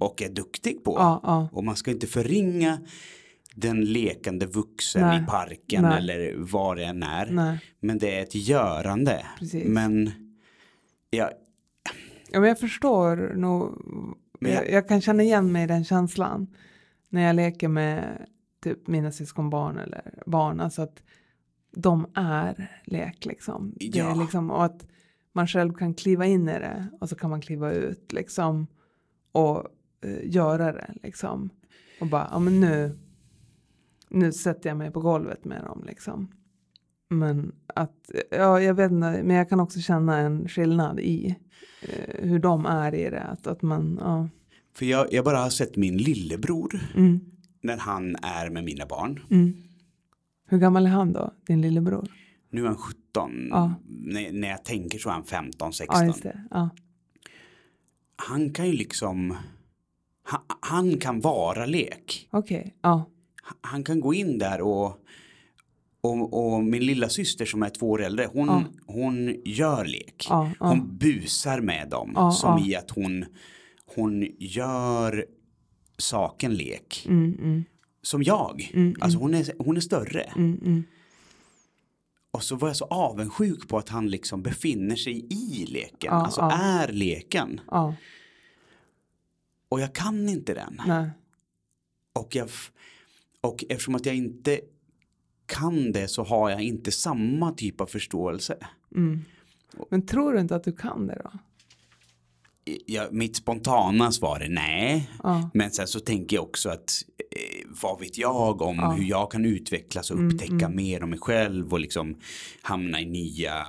[0.00, 0.94] och är duktig på.
[0.98, 1.48] ja, ja.
[1.52, 2.80] Och man ska inte förringa
[3.60, 5.22] den lekande vuxen Nej.
[5.22, 5.98] i parken Nej.
[5.98, 7.26] eller vad det än är.
[7.30, 7.60] Nej.
[7.80, 9.26] Men det är ett görande.
[9.38, 9.64] Precis.
[9.68, 10.10] Men
[11.10, 11.30] jag,
[12.32, 13.82] Ja, men jag förstår nog.
[14.40, 16.46] Jag- Jag, jag kan känna igen mig i den känslan.
[17.08, 18.26] När jag leker med
[18.62, 20.60] typ mina syskonbarn eller barn.
[20.60, 21.02] Alltså att
[21.76, 23.72] de är lek liksom.
[23.76, 24.14] Det är Ja.
[24.14, 24.86] liksom och att
[25.32, 26.86] man själv kan kliva in i det.
[27.00, 28.66] Och så kan man kliva ut liksom.
[29.32, 29.66] Och
[30.04, 31.50] eh, göra det liksom.
[32.00, 32.98] Och bara, ja men nu.
[34.10, 36.28] Nu sätter jag mig på golvet med dem liksom.
[37.08, 41.36] Men att, ja jag vet inte, men jag kan också känna en skillnad i
[41.82, 43.22] eh, hur de är i det.
[43.22, 44.28] Att, att man, ja.
[44.74, 47.20] för jag, jag bara har sett min lillebror Mm,
[47.62, 49.20] när han är med mina barn.
[49.30, 49.52] mm.
[50.46, 52.08] Hur gammal är han då, din lillebror?
[52.50, 53.48] Nu är han 17.
[53.50, 53.74] Ja.
[53.88, 56.12] När, när jag tänker så är han 15, 16.
[56.24, 56.32] Ja.
[56.50, 56.70] Ja.
[58.16, 59.36] Han kan ju liksom,
[60.22, 62.28] han, han kan vara lek.
[62.30, 62.76] Okej.
[62.82, 63.04] Ja.
[63.60, 64.98] Han kan gå in där och,
[66.00, 68.64] och, och min lilla syster som är två år äldre, hon, Ja.
[68.86, 70.26] hon gör lek.
[70.28, 70.66] Ja, ja.
[70.68, 72.32] Hon busar med dem.
[72.32, 73.24] Som i att hon,
[73.94, 75.26] hon gör
[75.98, 77.04] saken lek.
[77.08, 77.64] Mm, mm,
[78.02, 78.70] Som jag.
[78.74, 80.22] Mm, Alltså hon är, hon är större.
[80.22, 80.84] mm, mm.
[82.32, 86.12] Och så var jag så avundsjuk på att han liksom befinner sig i leken.
[86.12, 87.60] Alltså är leken.
[89.68, 90.80] Och jag kan inte den.
[90.86, 91.10] Nej.
[92.12, 92.48] Och, jag,
[93.40, 94.60] och eftersom att jag inte
[95.46, 98.56] kan det så har jag inte samma typ av förståelse.
[98.96, 99.20] Mm.
[99.90, 101.30] Men tror du inte att du kan det då?
[102.86, 105.10] Jag, mitt spontana svar är nej.
[105.22, 105.50] Ja.
[105.54, 108.90] Men sen så tänker jag också att eh, vad vet jag om Ja.
[108.92, 110.76] hur jag kan utvecklas och Mm, upptäcka mm.
[110.76, 112.16] mer om mig själv och liksom
[112.62, 113.66] hamna i nya,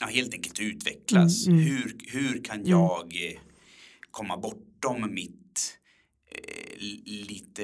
[0.00, 1.46] ja, helt enkelt utvecklas.
[1.46, 1.70] Mm, mm.
[1.72, 3.40] Hur, hur kan jag eh,
[4.10, 5.78] komma bortom mitt
[6.30, 7.62] eh, li- lite,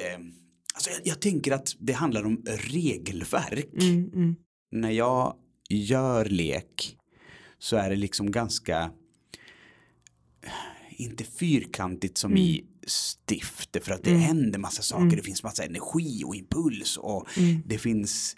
[0.78, 3.82] alltså jag, jag tänker att det handlar om regelverk.
[3.82, 4.36] Mm, mm.
[4.72, 5.36] När jag
[5.70, 6.96] gör lek
[7.58, 8.90] så är det liksom ganska
[10.90, 14.22] inte fyrkantigt som i stift för att det Mm.
[14.22, 15.16] händer massa saker, Mm.
[15.16, 17.62] det finns massa energi och impuls och Mm.
[17.66, 18.36] det finns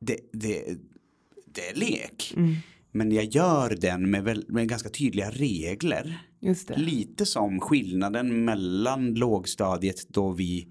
[0.00, 0.64] det, det,
[1.54, 2.34] det är lek.
[2.36, 2.54] Mm.
[2.92, 6.26] Men jag gör den med, väl, med ganska tydliga regler.
[6.40, 6.76] Just det.
[6.78, 10.68] Lite som skillnaden mellan lågstadiet då vi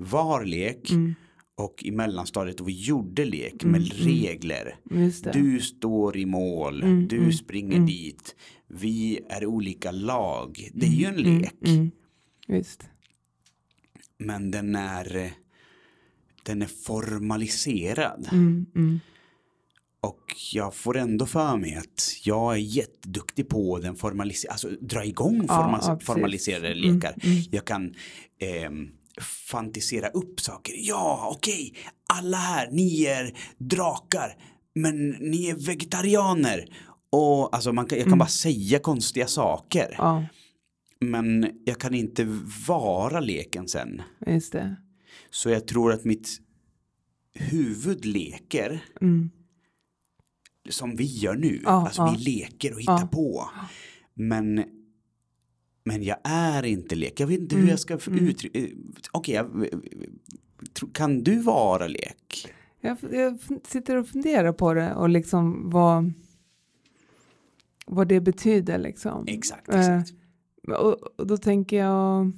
[0.00, 1.14] var lek Mm.
[1.56, 4.06] och i mellanstadiet då vi gjorde lek Mm, med mm.
[4.06, 4.76] regler.
[5.32, 7.86] Du står i mål, Mm, du mm, springer mm.
[7.86, 8.36] dit,
[8.68, 10.68] vi är olika lag.
[10.74, 11.90] Det är ju en Mm, lek, Mm.
[14.18, 15.30] Men den är, eh,
[16.42, 18.28] den är formaliserad.
[18.32, 19.00] Mm, mm.
[20.00, 25.04] Och jag får ändå för mig att jag är jätteduktig på den formaliserade, alltså dra
[25.04, 27.14] igång forma- ja, formaliserade Mm, lekar.
[27.24, 27.42] mm.
[27.50, 27.94] Jag kan
[28.38, 28.88] ehm,
[29.50, 30.74] fantisera upp saker.
[30.76, 31.74] Ja, okej,
[32.14, 34.36] alla här, ni är drakar,
[34.74, 36.76] men ni är vegetarianer.
[37.12, 38.18] Och alltså man kan, jag kan Mm.
[38.18, 39.94] bara säga konstiga saker.
[39.98, 40.24] Ja,
[41.00, 42.24] Men jag kan inte
[42.68, 44.02] vara leken sen.
[44.26, 44.76] just det.
[45.30, 46.28] Så jag tror att mitt
[47.34, 49.30] huvud leker Mm.
[50.68, 51.60] som vi gör nu.
[51.64, 52.14] Ja, alltså ja.
[52.18, 53.50] vi leker och hittar på.
[54.14, 54.64] Men,
[55.84, 57.20] men jag är inte lek.
[57.20, 58.28] Jag vet inte hur Mm, jag ska mm.
[58.28, 58.58] uttrycka.
[58.58, 58.68] eh,
[59.12, 59.68] Okej, jag-
[60.72, 62.48] tro- kan du vara lek?
[62.80, 66.12] Jag, jag sitter och funderar på det och liksom vad,
[67.86, 69.24] vad det betyder liksom.
[69.28, 70.18] Exakt, Eh, exakt.
[70.68, 72.32] Och, och då tänker jag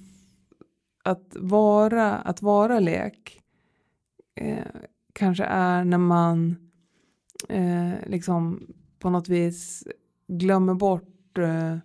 [1.04, 3.40] att vara, att vara lek
[4.34, 4.66] eh,
[5.12, 6.56] kanske är när man
[7.48, 8.66] eh, liksom
[8.98, 9.84] på något vis
[10.28, 11.76] glömmer bort eh,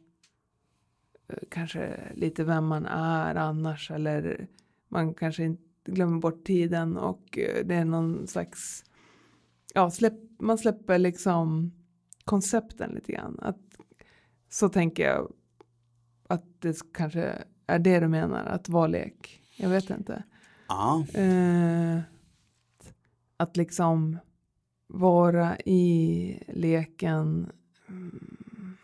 [1.50, 4.48] kanske lite vem man är annars eller
[4.88, 8.84] man kanske inte glömmer bort tiden och eh, det är någon slags
[9.74, 11.72] ja, släpp, man släpper liksom
[12.24, 13.40] koncepten lite grann.
[13.42, 13.78] Att,
[14.50, 15.34] så tänker jag
[16.28, 19.42] att det kanske är det du menar, att vara lek.
[19.58, 20.24] Jag vet inte.
[20.68, 22.00] Ja, Eh,
[23.38, 24.18] att liksom
[24.88, 27.52] vara i leken
[27.88, 28.78] mm,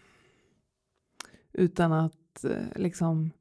[1.54, 3.32] utan att att eh, liksom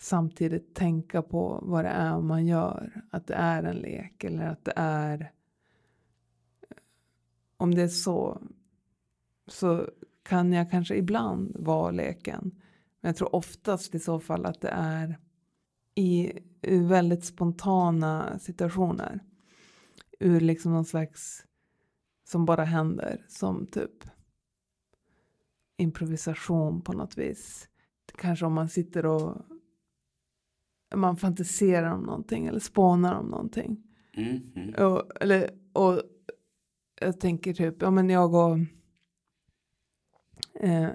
[0.00, 3.02] samtidigt tänka på vad det är man gör.
[3.10, 6.76] Att det är en lek eller att det är eh,
[7.56, 8.42] om det är så
[9.46, 9.88] så
[10.22, 12.50] kan jag kanske ibland vara leken.
[13.00, 15.18] Men jag tror oftast i så fall att det är
[15.94, 19.20] i i väldigt spontana situationer.
[20.20, 21.46] Ur liksom någon slags
[22.24, 23.24] som bara händer.
[23.28, 24.04] Som typ
[25.76, 27.68] improvisation på något vis.
[28.16, 29.36] Kanske om man sitter och
[30.94, 33.82] man fantiserar om någonting eller spånar om någonting.
[34.16, 34.86] mm, mm.
[34.86, 36.02] Och, eller, och
[37.00, 38.58] jag tänker typ, ja men jag och
[40.60, 40.88] eh,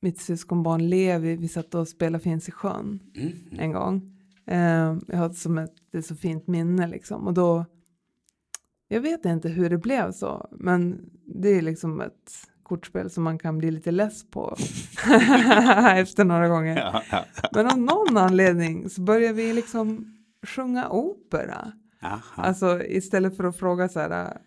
[0.00, 4.12] mitt syskonbarn Levi, vi satt och spelade Finns i sjön Mm, en gång.
[4.46, 7.26] Eh, jag har som ett, det är så fint minne liksom.
[7.26, 7.64] Och då,
[8.88, 12.32] jag vet inte hur det blev så, men det är liksom ett
[12.66, 14.56] kortspel som man kan bli lite less på
[15.96, 16.76] efter några gånger.
[16.76, 17.48] Ja, ja, ja.
[17.52, 21.72] Men av någon anledning så börjar vi liksom sjunga opera.
[22.00, 22.20] Jaha.
[22.36, 24.38] Alltså istället för att fråga så här,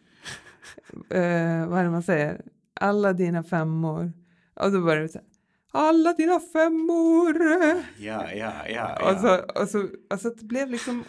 [1.09, 2.41] eh, vad är det man säger,
[2.73, 4.13] alla dina femmor.
[4.55, 5.27] Och då börjar vi så här,
[5.71, 7.37] alla dina femmor.
[7.97, 9.19] ja, ja, ja, Och, ja.
[9.19, 11.03] så, och, så, och så att det blev liksom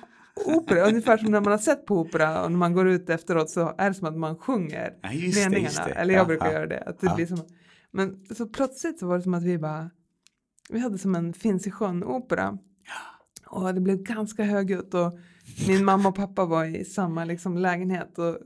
[0.47, 3.51] opera, ungefär som när man har sett på opera och när man går ut efteråt
[3.51, 5.59] så är det som att man sjunger Ja, det, meningarna.
[5.64, 5.90] just det.
[5.93, 6.53] Eller jag Ja, brukar ja.
[6.53, 6.81] göra det.
[6.81, 7.14] Att det Ja.
[7.14, 7.38] blir som,
[7.90, 9.90] men så plötsligt så var det som att vi bara,
[10.71, 12.59] vi hade som en Finns i sjön-opera.
[13.47, 15.19] Och det blev ganska högljutt och
[15.69, 18.38] min mamma och pappa var i samma liksom, lägenhet och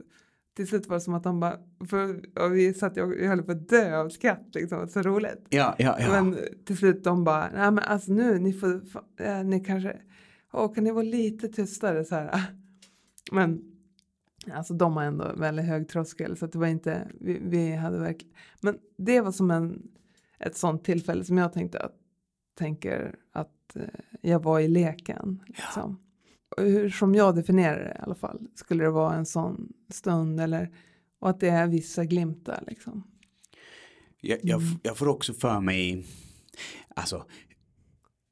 [0.55, 1.57] till slut var det som att de bara,
[1.89, 5.01] för, och vi satt och vi höll på att dö av skratt liksom, det så
[5.01, 5.45] roligt.
[5.49, 6.07] Ja, ja, ja.
[6.11, 8.81] Men till slut de bara, nej men alltså nu, ni får,
[9.19, 9.97] äh, ni kanske,
[10.55, 12.41] åh kan ni vara lite tystare så här.
[13.31, 13.61] Men
[14.51, 17.99] alltså de har ändå väldigt hög tröskel så att det var inte, vi, vi hade
[17.99, 19.87] verkligen, men det var som en,
[20.39, 21.95] ett sånt tillfälle som jag tänkte att,
[22.57, 23.81] tänker att eh,
[24.21, 25.43] jag var i leken.
[25.47, 25.99] Liksom.
[26.57, 30.39] Och Hur, som jag definierar det i alla fall, skulle det vara en sån stund
[30.39, 30.69] eller,
[31.19, 33.03] och att det är vissa glimtar liksom.
[34.21, 34.79] Jag, jag, Mm.
[34.83, 36.05] jag får också för mig,
[36.95, 37.25] alltså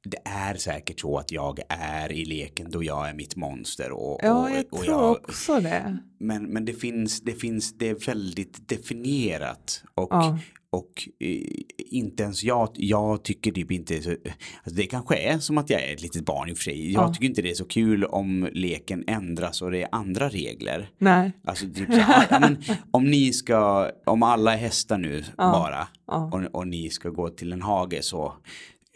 [0.04, 4.18] det är säkert så att jag är i leken då jag är mitt monster och,
[4.22, 5.98] Ja, jag och tror jag, också det.
[6.20, 10.38] men, men det finns, det finns, det är väldigt definierat och, Ja.
[10.70, 11.40] och eh,
[11.76, 15.82] inte ens jag, jag tycker typ inte så, alltså det kanske är som att jag
[15.82, 16.92] är ett litet barn i och för sig.
[16.92, 17.14] Jag Ja.
[17.14, 20.90] tycker inte det är så kul om leken ändras och det är andra regler.
[20.98, 21.32] Nej.
[21.44, 26.54] Alltså typ så, här, men, om ni ska, om alla är hästar nu bara och,
[26.54, 28.34] och ni ska gå till en hage så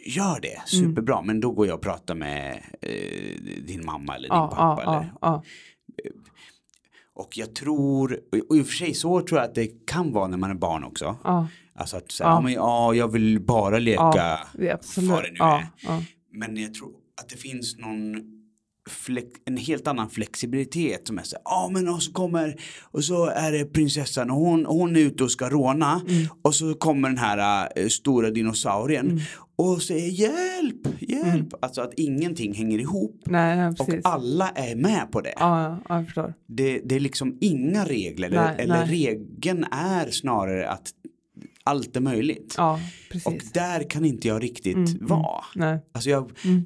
[0.05, 0.41] gör Mm.
[0.41, 1.21] det, superbra.
[1.21, 4.83] Men då går jag och pratar med eh, din mamma eller din Ja, pappa.
[4.85, 5.43] ja, eller, ja,
[7.13, 10.27] Och jag tror, och i och för sig så tror jag att det kan vara
[10.27, 11.17] när man är barn också.
[11.23, 12.41] ja, Alltså att säga, Ja.
[12.41, 15.67] men, ja, jag vill bara leka ja, vad det nu är.
[16.31, 18.35] Men jag tror att det finns någon
[19.45, 22.55] en helt annan flexibilitet som är så ja men och så kommer
[22.91, 26.27] och så är det prinsessan och hon, hon är ute och ska råna Mm.
[26.41, 29.21] och så kommer den här äh, stora dinosaurien
[29.59, 31.33] och säger hjälp, hjälp.
[31.33, 31.49] Mm.
[31.59, 35.33] Alltså att ingenting hänger ihop Nej, nej, och alla är med på det.
[35.35, 36.33] Ja, ja.
[36.47, 40.91] Det, det är liksom inga regler Nej, eller, regeln är snarare att
[41.63, 42.53] allt är möjligt.
[42.57, 42.79] Ja,
[43.25, 45.07] och där kan inte jag riktigt Mm, mm.
[45.07, 45.43] vara.
[45.55, 45.79] Nej.
[45.91, 46.65] Alltså jag, Mm.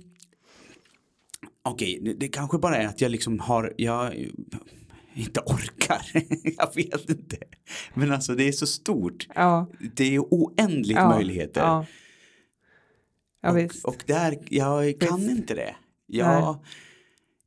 [1.63, 4.13] okej, det, det kanske bara är att jag liksom har, jag
[5.13, 6.01] inte orkar.
[6.58, 7.38] jag vet inte.
[7.93, 9.27] Men alltså det är så stort.
[9.36, 11.62] Ja, Det är oändligt ja, möjligheter.
[13.43, 13.49] Ja,
[13.84, 15.29] och, och där, jag kan Visst.
[15.32, 15.75] inte det.
[16.08, 16.56] Jag,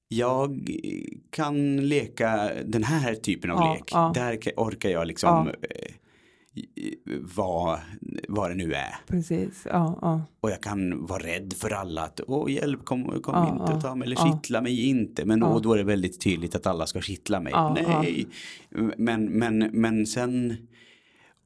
[0.08, 0.70] jag
[1.30, 3.90] kan leka den här typen av Ja, lek.
[3.92, 4.12] ja.
[4.14, 5.92] Där ka- orkar jag liksom eh,
[7.36, 7.78] vad,
[8.28, 8.94] vad det nu är.
[9.06, 9.62] Precis.
[9.64, 10.22] Ja, ja.
[10.40, 13.82] Och jag kan vara rädd för alla att åh hjälp kom, kom Ja, inte och
[13.82, 15.24] ta mig eller kittla mig inte.
[15.24, 15.60] Men Ja.
[15.62, 17.52] då, är det väldigt tydligt att alla ska kittla mig.
[17.74, 18.26] Nej.
[18.96, 20.56] Men, men, men sen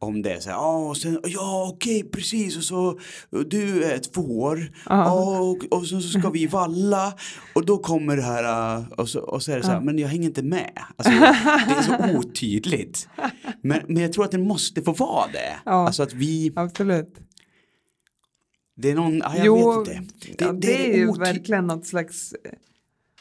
[0.02, 2.98] om det är så här, ja, och sen, ja okej precis och så
[3.30, 7.14] och du är ett får och, och så, så ska vi valla
[7.54, 9.98] och då kommer det här äh, och så, och så är det så här, men
[9.98, 10.70] jag hänger inte med.
[10.96, 13.08] Alltså, det är så otydligt.
[13.62, 15.56] Men, men jag tror att det måste få vara det.
[15.64, 15.86] Ja.
[15.86, 17.20] Alltså att vi, Absolut.
[18.76, 20.44] det är någon, ja, jag jo, vet inte.
[20.44, 22.34] ja, det, är ju verkligen något slags,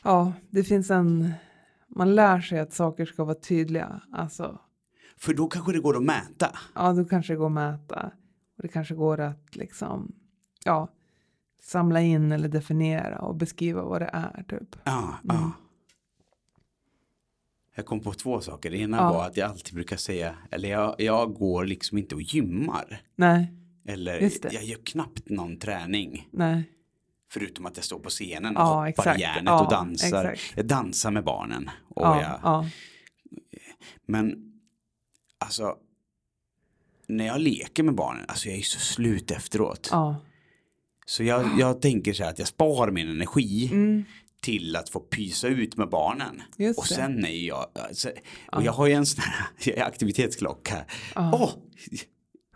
[0.03, 1.33] ja, det finns en,
[1.95, 4.01] man lär sig att saker ska vara tydliga.
[4.13, 4.59] Alltså,
[5.19, 6.57] För då kanske det går att mäta.
[6.75, 8.11] ja, då kanske det går att mäta.
[8.57, 10.11] Och det kanske går att liksom,
[10.65, 10.87] ja,
[11.61, 14.75] samla in eller definiera och beskriva vad det är typ.
[14.83, 15.35] Ja, Mm.
[15.35, 15.51] ja.
[17.75, 18.71] Jag kom på två saker.
[18.71, 19.13] Det ena Ja.
[19.13, 23.01] var att jag alltid brukar säga, eller jag, jag går liksom inte och gymmar.
[23.15, 23.53] Nej,
[23.85, 24.21] Eller
[24.53, 26.27] jag gör knappt någon träning.
[26.31, 26.63] nej,
[27.31, 29.19] Förutom att jag står på scenen och Ja, hoppar exakt.
[29.19, 30.25] järnet Ja, och dansar.
[30.25, 30.57] exakt.
[30.57, 31.69] Jag dansar med barnen.
[31.87, 32.65] Och ja, jag, ja,
[34.05, 34.48] Men
[35.39, 35.75] alltså,
[37.07, 39.87] när jag leker med barnen, alltså jag är så slut efteråt.
[39.91, 40.15] ja.
[41.05, 44.03] Så jag, jag tänker så här att jag spar min energi Mm,
[44.41, 46.41] till att få pysa ut med barnen.
[46.57, 48.11] just Och sen är jag, alltså,
[48.51, 50.85] och jag har ju en sån här aktivitetsklocka.
[51.15, 51.31] Ja.
[51.33, 51.51] Åh,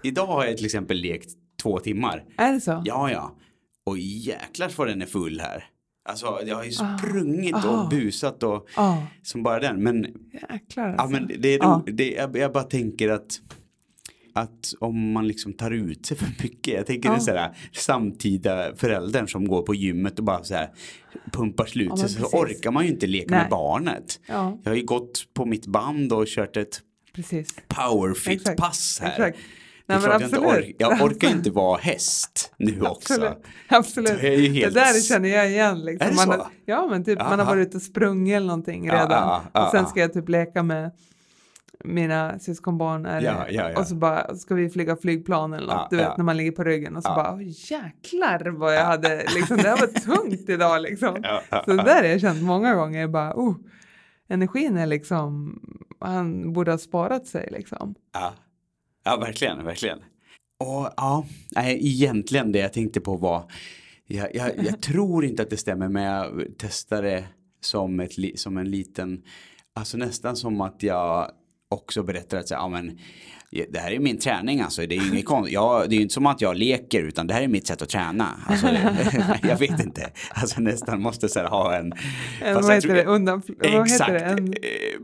[0.04, 1.30] idag har jag till exempel lekt
[1.62, 2.26] två timmar.
[2.38, 2.82] Är det så?
[2.86, 3.36] Ja, ja.
[3.84, 5.70] Och jäklar vad den är full här.
[6.06, 6.98] Alltså jag har ju Ah.
[6.98, 7.70] sprungit Ah.
[7.84, 9.84] och busat och Ja, som bara den.
[9.84, 10.08] Men,
[10.52, 11.08] jäklar ja, alltså.
[11.22, 11.84] men det är Ja.
[11.88, 13.40] ro, det, jag, jag bara tänker att
[14.36, 16.74] att om man liksom tar ut sig för mycket.
[16.74, 17.14] Jag tänker Ja.
[17.14, 20.70] den så här samtida föräldern som går på gymmet och bara så här
[21.32, 22.10] pumpar slut Ja, sig.
[22.10, 23.40] Så orkar man ju inte leka Nej.
[23.40, 24.20] med barnet.
[24.28, 26.82] Ja, Jag har ju gått på mitt band och kört ett
[27.68, 29.10] powerfit-pass här.
[29.12, 29.38] Exakt.
[29.86, 30.50] Nej, men klart jag, absolut.
[30.50, 33.14] ork, jag orkar inte vara häst nu också.
[33.14, 33.38] Absolut.
[33.70, 34.22] Absolut.
[34.22, 35.86] Det helt- Det där känner jag igen.
[35.86, 36.08] Liksom.
[36.08, 36.32] Är det man så?
[36.32, 37.46] har, ja, men typ man har Aha.
[37.56, 39.10] varit ute och sprungit eller någonting redan.
[39.12, 40.92] ja, ja, och sen ska jag typ leka med
[41.86, 43.80] mina syskonbarn är Ja, ja, ja.
[43.80, 46.64] och så bara ska vi flyga flygplan eller något, du vet när man ligger på
[46.64, 50.82] ryggen och så bara "Oj, jäklar vad jag hade, liksom det här var tungt idag
[50.82, 51.24] liksom.
[51.66, 53.56] Så det där har jag känt många gånger, bara oh,
[54.30, 55.60] energin är liksom,
[56.00, 57.96] han borde ha sparat sig liksom.
[59.04, 59.18] Ja.
[59.18, 60.00] verkligen, verkligen.
[60.60, 63.52] Och ja, nej, egentligen det jag tänkte på var,
[64.08, 67.24] jag, jag, jag tror inte att det stämmer men jag testade
[67.62, 69.24] som, ett, som en liten,
[69.76, 71.32] alltså nästan som att jag
[71.70, 73.00] också berättar att så, ja, men,
[73.70, 76.02] det här är min träning alltså, det är ju inget kon- jag, det är ju
[76.02, 78.28] inte som att jag leker utan det här är mitt sätt att träna.
[78.48, 78.68] Alltså,
[79.48, 81.94] jag vet inte, alltså nästan måste så här, ha en,
[82.42, 84.26] En, Eh, vad heter det, undan, vad exakt, heter det?
[84.26, 84.54] En, eh,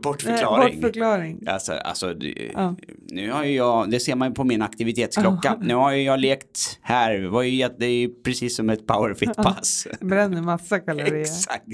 [0.02, 0.74] bortförklaring.
[0.80, 1.40] bortförklaring.
[1.46, 2.14] Alltså, alltså
[2.54, 2.76] Ja.
[3.10, 6.20] nu har ju jag, det ser man ju på min aktivitetsklocka, nu har ju jag
[6.20, 9.86] lekt här, det var ju, det är ju precis som ett powerfit-pass.
[10.00, 11.14] Bränner massa kalorier.
[11.20, 11.64] Exakt.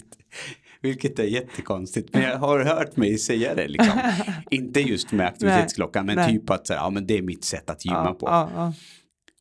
[0.81, 4.01] Vilket är jättekonstigt, men jag har hört mig säga det liksom.
[4.51, 6.33] Inte just med aktivitetsklockan, men Nej.
[6.33, 8.27] typ att så här, ja, men det är mitt sätt att gymma Ja, på.
[8.27, 8.73] ja.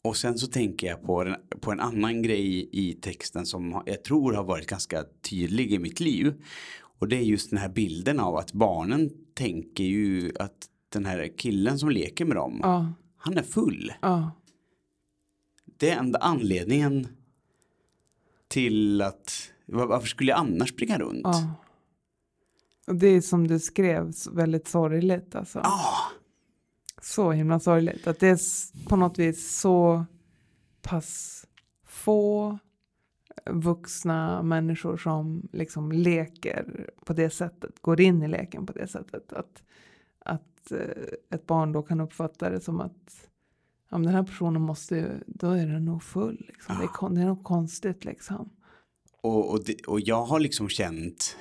[0.04, 4.04] Och sen så tänker jag på, den, på en annan grej i texten som jag
[4.04, 6.34] tror har varit ganska tydlig i mitt liv.
[7.00, 10.58] Och det är just den här bilden av att barnen tänker ju att
[10.90, 13.94] den här killen som leker med dem, ja, han är full.
[14.02, 14.32] ja.
[15.78, 17.08] Det är enda anledningen
[18.48, 21.22] till att, varför skulle jag annars springa runt?
[21.24, 21.54] Ja.
[22.88, 25.60] Och det är som du skrev, väldigt sorgligt alltså.
[25.60, 26.12] Ah,
[27.02, 28.08] Så himla sorgligt.
[28.08, 28.40] Att det är
[28.90, 30.06] på något vis så
[30.82, 31.46] pass
[31.86, 32.58] få
[33.50, 39.34] vuxna människor som liksom leker på det sättet, går in i leken på det sättet.
[39.34, 39.64] Att,
[40.20, 43.28] att eh, ett barn då kan uppfatta det som att
[43.90, 46.46] ja, den här personen måste ju, då är den nog full.
[46.48, 46.78] Liksom.
[46.78, 48.50] Det, är, kon- det är något konstigt liksom.
[49.26, 51.38] Och, och, det, och jag har liksom känt,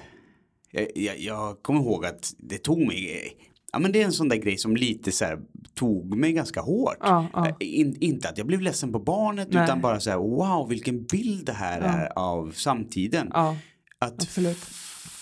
[0.71, 3.33] jag, jag, jag kommer ihåg att det tog mig,
[3.73, 5.39] ja men det är en sån där grej som lite så här
[5.75, 6.97] tog mig ganska hårt.
[7.01, 7.49] Ja, ja.
[7.49, 9.65] Eh, In, inte att jag blev ledsen på barnet Nej.
[9.65, 11.87] utan bara så här wow vilken bild det här Ja.
[11.87, 13.33] är av samtiden.
[13.33, 13.59] att
[13.99, 14.59] absolut.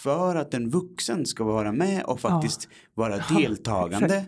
[0.03, 4.25] för att en vuxen ska vara med och faktiskt vara deltagande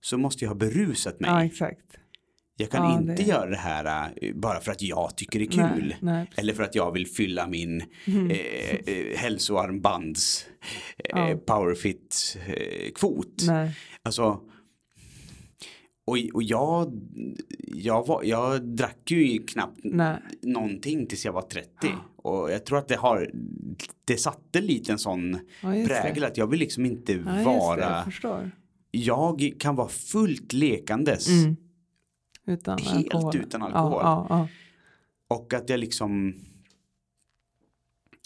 [0.00, 1.30] så måste jag ha berusat mig.
[1.30, 1.86] ja, exakt.
[2.60, 5.44] Jag kan ja, inte det- göra det här eh, bara för att jag tycker det
[5.44, 5.86] är kul.
[5.88, 6.30] Nej, nej.
[6.36, 8.30] Eller för att jag vill fylla min Mm.
[8.30, 10.46] eh, eh, hälsoarmbands
[10.98, 11.36] eh, Ja.
[11.46, 13.42] powerfit eh, kvot.
[13.46, 13.76] Nej.
[14.02, 14.40] Alltså,
[16.06, 16.92] och, och jag,
[17.66, 20.16] jag, var, jag drack ju knappt Nej.
[20.42, 21.68] någonting tills jag var 30.
[22.16, 23.30] Och jag tror att det har,
[24.04, 27.44] det satte lite en sån Ja, prägel att jag vill liksom inte Ja, just det,
[27.44, 28.04] vara,
[28.90, 31.28] jag jag kan vara fullt lekandes.
[31.28, 31.56] Mm.
[32.46, 33.36] Utan Helt alkohol.
[33.36, 34.00] utan alkohol.
[34.02, 34.48] Ja, ja,
[35.28, 36.34] Och att jag liksom,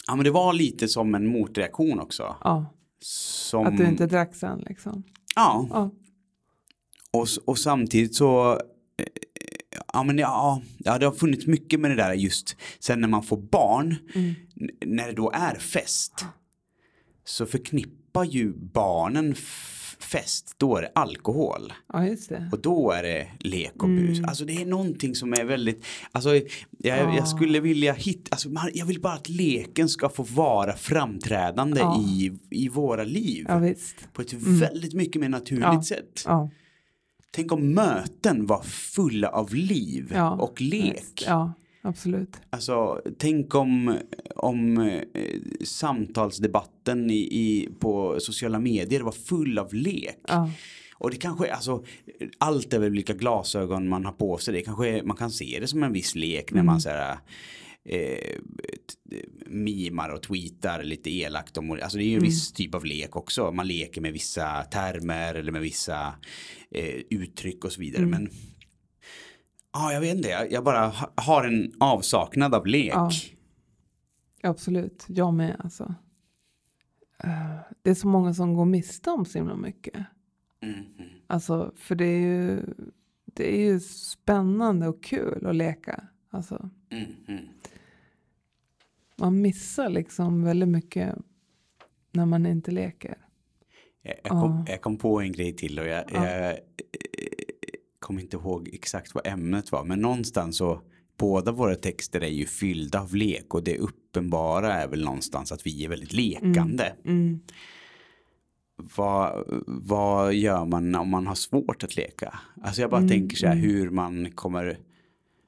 [0.07, 2.23] ja men det var lite som en motreaktion också.
[2.23, 2.65] ja, ja.
[2.99, 5.03] Som, Att du inte drack sen liksom.
[5.35, 5.91] Ja, Ja,
[7.11, 8.51] och, och samtidigt så,
[8.97, 9.05] eh,
[9.93, 13.23] ja men ja, ja, det har funnits mycket med det där just sen när man
[13.23, 14.33] får barn, Mm.
[14.85, 16.25] när det då är fest,
[17.25, 19.35] så förknippar ju barnen
[19.99, 21.73] fest, då är det alkohol.
[21.93, 22.49] ja just det.
[22.51, 24.17] Och då är det lek och bus.
[24.17, 24.29] Mm.
[24.29, 26.43] Alltså det är någonting som är väldigt, alltså jag,
[26.77, 27.15] Ja.
[27.15, 31.79] jag skulle vilja hitta, alltså man, jag vill bara att leken ska få vara framträdande
[31.79, 32.01] Ja.
[32.09, 33.45] i, i våra liv.
[33.49, 33.95] Ja visst.
[34.13, 36.25] På ett väldigt mycket mer naturligt sätt.
[37.31, 41.23] Tänk om möten var fulla av liv och lek.
[41.85, 42.37] Absolut.
[42.49, 43.97] Alltså, tänk om,
[44.35, 45.01] om eh,
[45.63, 50.17] samtalsdebatten i, i, på sociala medier var full av lek.
[50.27, 50.51] Ja,
[50.95, 51.83] Och det kanske, alltså,
[52.37, 54.53] allt är väl vilka glasögon man har på sig.
[54.53, 56.65] Det kanske, man kan se det som en viss lek när Mm.
[56.65, 57.17] man så här,
[57.89, 58.39] eh,
[59.47, 62.29] mimar och tweetar lite elakt om, alltså det är ju en Mm.
[62.29, 63.51] viss typ av lek också.
[63.51, 66.13] Man leker med vissa termer eller med vissa
[66.71, 68.03] eh, uttryck och så vidare.
[68.03, 68.09] Mm.
[68.11, 68.29] Men
[69.75, 72.93] ja, jag vet inte, jag, bara ha- har en avsaknad av lek.
[72.93, 73.09] Ja.
[74.43, 75.05] absolut.
[75.07, 75.95] Jag med alltså.
[77.23, 80.05] Eh, Det är så många som går miste om så himla mycket.
[80.61, 80.83] Mm.
[81.27, 82.61] Alltså, för det är ju,
[83.25, 86.07] det är ju spännande och kul att leka.
[86.29, 87.39] Alltså, Mm,
[89.17, 91.15] man missar liksom väldigt mycket
[92.11, 93.17] när man inte leker.
[94.01, 94.65] Jag, jag, kom, Ja.
[94.71, 96.29] jag kom på en grej till och jag, Ja.
[96.29, 96.57] jag
[98.05, 99.83] kommer inte ihåg exakt vad ämnet var.
[99.83, 100.81] Men någonstans så
[101.17, 105.67] båda våra texter är ju fyllda av lek och det uppenbara är väl någonstans att
[105.67, 106.93] vi är väldigt lekande.
[107.05, 107.39] Mm.
[108.95, 112.39] Vad, vad gör man om man har svårt att leka?
[112.61, 113.65] Alltså jag bara Mm, tänker så här mm.
[113.65, 114.77] hur man kommer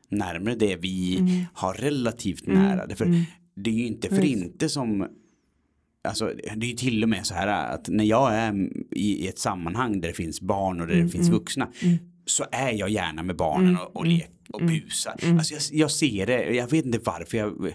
[0.09, 1.45] närmare det vi Mm.
[1.53, 2.95] har relativt Mm, nära.
[2.95, 3.21] För mm.
[3.55, 5.07] det är ju inte för inte som
[6.03, 8.53] Alltså, det är ju till och med så här att när jag är
[8.91, 11.67] i, i ett sammanhang där det finns barn och där det finns vuxna
[12.27, 15.15] så är jag gärna med barnen och, och leker och busar.
[15.23, 17.73] Alltså jag, jag ser det, jag vet inte varför jag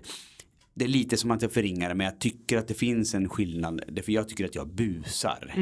[0.74, 3.28] det är lite som att jag förringar det men jag tycker att det finns en
[3.28, 3.82] skillnad.
[3.88, 5.54] Därför jag tycker att jag busar.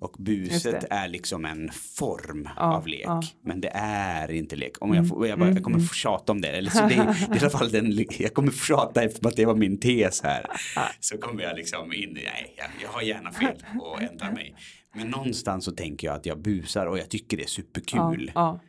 [0.00, 3.00] Och buset är liksom en form Ja, av lek.
[3.04, 3.12] ja.
[3.12, 3.24] Mm.
[3.44, 4.72] Men det är inte lek.
[4.80, 6.48] Om jag, får, jag, bara, jag kommer få tjata om det.
[6.48, 9.36] Eller så det, det är i alla fall den, jag kommer få tjata eftersom att
[9.36, 10.46] det var min tes här.
[11.00, 14.54] Så kommer jag liksom in, nej jag, jag har gärna fel och ändrar mig.
[14.92, 18.32] Men någonstans så tänker jag att jag busar och jag tycker det är Ja, superkul.
[18.34, 18.60] ja.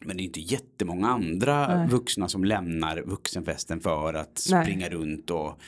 [0.00, 1.88] Men det är inte jättemånga andra Nej.
[1.88, 4.64] vuxna som lämnar vuxenfesten för att Nej.
[4.64, 5.60] springa runt och,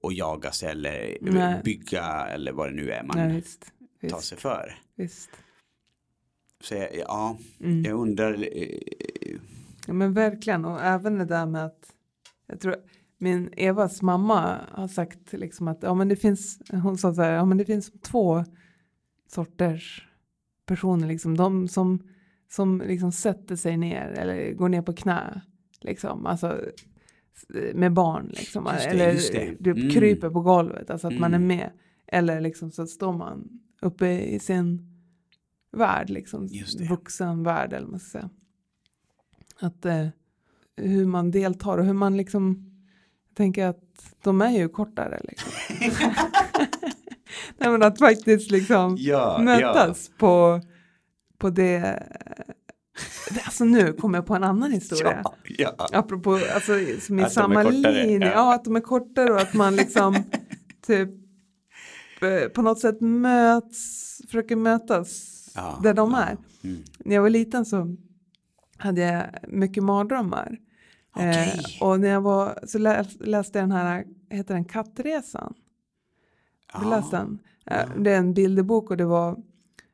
[0.00, 1.60] och jaga sig eller Nej.
[1.64, 3.60] bygga eller vad det nu är man Nej, visst.
[4.08, 4.28] tar Visst.
[4.28, 4.78] sig för.
[4.94, 5.30] visst.
[6.60, 7.82] Så jag, ja, Mm.
[7.84, 8.34] jag undrar.
[8.34, 8.78] eh,
[9.86, 11.92] Ja, men verkligen, och även det där med att
[12.46, 12.76] jag tror
[13.18, 17.32] min Evas mamma har sagt liksom att ja, men det finns, hon sa så här,
[17.32, 18.44] ja, men det finns två
[19.28, 20.08] sorters
[20.66, 22.02] personer, liksom de som,
[22.48, 25.40] som liksom sätter sig ner eller går ner på knä,
[25.80, 26.60] liksom, alltså
[27.74, 29.12] med barn, liksom, det, eller
[29.64, 29.90] typ Mm.
[29.90, 31.48] kryper på golvet, alltså att man är Mm.
[31.48, 31.70] med,
[32.06, 34.92] eller liksom så står man uppe i sin
[35.72, 36.48] värld, liksom,
[36.88, 38.30] vuxen värld eller man ska säga.
[39.60, 40.08] Att eh,
[40.76, 42.72] hur man deltar och hur man liksom
[43.36, 43.82] tänker att
[44.22, 45.52] de är ju kortare liksom.
[47.58, 50.60] Nej men att faktiskt liksom ja, mötas på,
[51.38, 52.02] på det.
[53.44, 55.22] Alltså nu kommer jag på en annan historia.
[55.24, 55.88] Ja, ja.
[55.92, 58.18] Apropå, alltså som i Att samma linje.
[58.18, 58.26] ja.
[58.26, 58.54] Ja.
[58.54, 60.14] att de är kortare och att man liksom
[60.86, 61.10] typ
[62.22, 66.22] eh, på något sätt möts, försöker mötas Ja, där de ja.
[66.22, 66.36] är.
[66.64, 66.82] Mm.
[66.98, 67.96] När jag var liten så
[68.76, 70.58] hade jag mycket mardrömmar.
[71.16, 71.60] Okej.
[71.80, 75.54] Eh, och när jag var så läs, läste jag den här, heter den Kattresan?
[76.80, 76.90] Du Ja.
[76.90, 77.38] läst den?
[77.66, 79.36] Eh, Det är en bilderbok och det var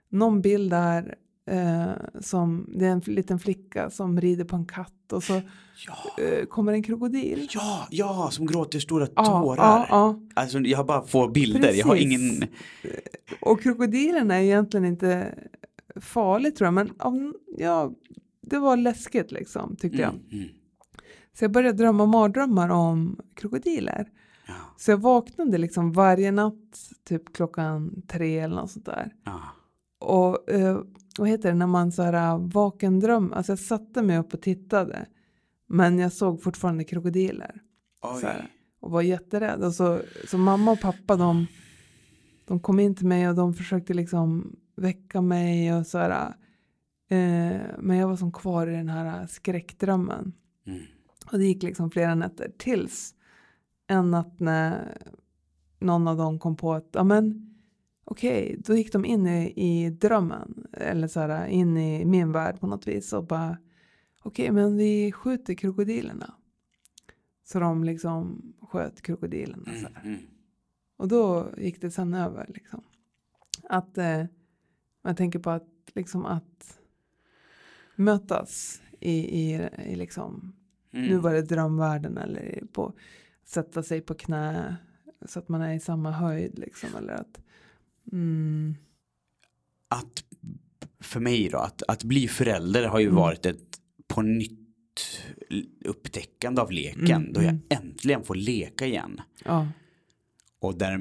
[0.09, 1.15] någon bild där
[1.47, 5.41] eh, som, det är en liten flicka som rider på en katt och så
[5.87, 7.49] Ja, eh, kommer en krokodil.
[7.55, 9.57] ja, ja, som gråter stora Ja, tårar.
[9.65, 10.21] ja, ja.
[10.35, 12.13] Alltså jag bara får bilder, jag har Precis.
[12.13, 12.49] ingen...
[13.41, 15.35] Och krokodilen är egentligen inte
[16.01, 16.91] farlig tror jag, men
[17.59, 17.93] ja,
[18.41, 20.11] det var läskigt liksom tyckte jag.
[20.11, 20.49] Mm, mm.
[21.39, 24.11] Så jag började drömma mardrömmar om krokodiler.
[24.47, 29.15] Ja, Så jag vaknade liksom varje natt, typ klockan tre eller något sånt där.
[29.25, 29.41] ja.
[29.99, 30.81] Och eh,
[31.19, 34.41] vad heter det när man så här äh, vakendröm, alltså jag satte mig upp och
[34.43, 35.07] tittade.
[35.67, 37.63] Men jag såg fortfarande krokodiler
[38.27, 38.51] här.
[38.81, 39.65] och var jätterädd.
[39.65, 41.47] Och så, så mamma och pappa de,
[42.45, 46.35] de kom in till mig och de försökte liksom väcka mig och så här.
[47.09, 50.33] Eh, men jag var som kvar i den här skräckdrömmen.
[50.67, 50.81] Mm.
[51.33, 53.15] Och det gick liksom flera nätter tills
[53.87, 54.97] en natt när
[55.79, 57.55] någon av dem kom på att ja men
[58.05, 62.61] okej, då gick de in i, i drömmen eller så här in i min värld
[62.61, 63.59] på något vis och bara
[64.23, 66.35] okej men vi skjuter krokodilerna.
[67.45, 70.01] Så de liksom sköt krokodilerna så här.
[70.05, 70.19] mm.
[70.97, 72.83] Och då gick det sen över liksom.
[73.63, 74.25] Att eh,
[75.03, 76.79] man tänker på att liksom att
[77.97, 80.53] mötas i, i, i liksom
[80.95, 81.07] Mm.
[81.07, 82.93] nu var det drömvärlden eller på
[83.45, 84.77] sätta sig på knä
[85.27, 87.41] så att man är i samma höjd liksom eller att
[88.13, 88.75] mm,
[89.89, 90.25] att
[91.01, 93.17] för mig då, att, att bli förälder har ju Mm.
[93.17, 94.59] varit ett på nytt
[95.85, 97.63] upptäckande av leken Mm, då jag mm.
[97.69, 99.21] äntligen får leka igen.
[99.45, 99.69] ja,
[100.61, 100.99] Och där,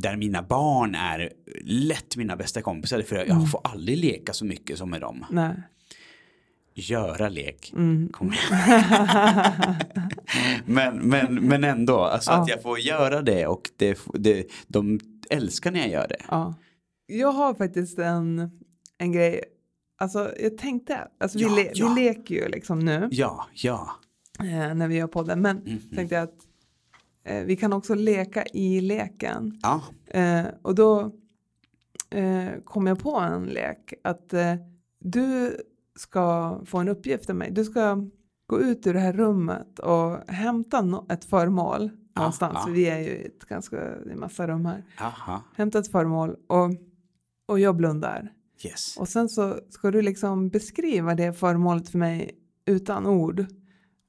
[0.00, 1.32] där mina barn är
[1.64, 3.46] lätt mina bästa kompisar för jag Mm.
[3.46, 5.24] får aldrig leka så mycket som med dem.
[5.30, 5.54] nej.
[6.74, 7.72] Göra lek.
[7.76, 8.12] Mm.
[10.66, 12.42] Men, men, men ändå, alltså Ja.
[12.42, 15.00] att jag får göra det och det, det, de
[15.30, 16.22] älskar när jag gör det.
[16.30, 16.54] ja.
[17.06, 18.50] Jag har faktiskt en,
[18.98, 19.44] en grej,
[19.98, 21.88] alltså jag tänkte, alltså vi, Ja, le, ja.
[21.88, 23.90] vi leker ju liksom nu Ja, ja.
[24.40, 25.80] eh, när vi gör podden men Mm, mm.
[25.96, 26.38] tänkte jag att
[27.24, 29.58] eh, vi kan också leka i leken.
[29.62, 31.00] Ja, Eh, och då
[32.10, 34.54] eh, kom jag på en lek att eh,
[35.00, 35.56] du
[35.96, 37.50] ska få en uppgift av mig.
[37.50, 38.04] Du ska
[38.46, 42.64] gå ut ur det här rummet och hämta no- ett föremål Ja, någonstans.
[42.64, 44.84] För vi är ju i ett ganska, är massa rum här.
[45.00, 46.70] aha, Hämta ett föremål och,
[47.46, 48.32] och jag blundar.
[48.64, 48.96] yes.
[48.96, 52.30] Och sen så ska du liksom beskriva det föremålet för mig
[52.66, 53.44] utan ord.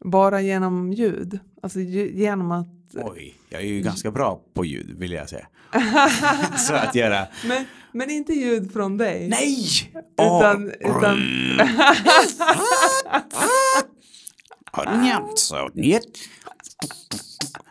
[0.05, 1.39] Bara genom ljud.
[1.61, 5.47] Alltså genom att Oj, jag är ju ganska bra på ljud vill jag säga.
[6.57, 9.27] så att göra, Men, men inte ljud från dig.
[9.29, 9.67] nej!
[10.13, 11.17] Utan, utan
[15.35, 16.03] så njet?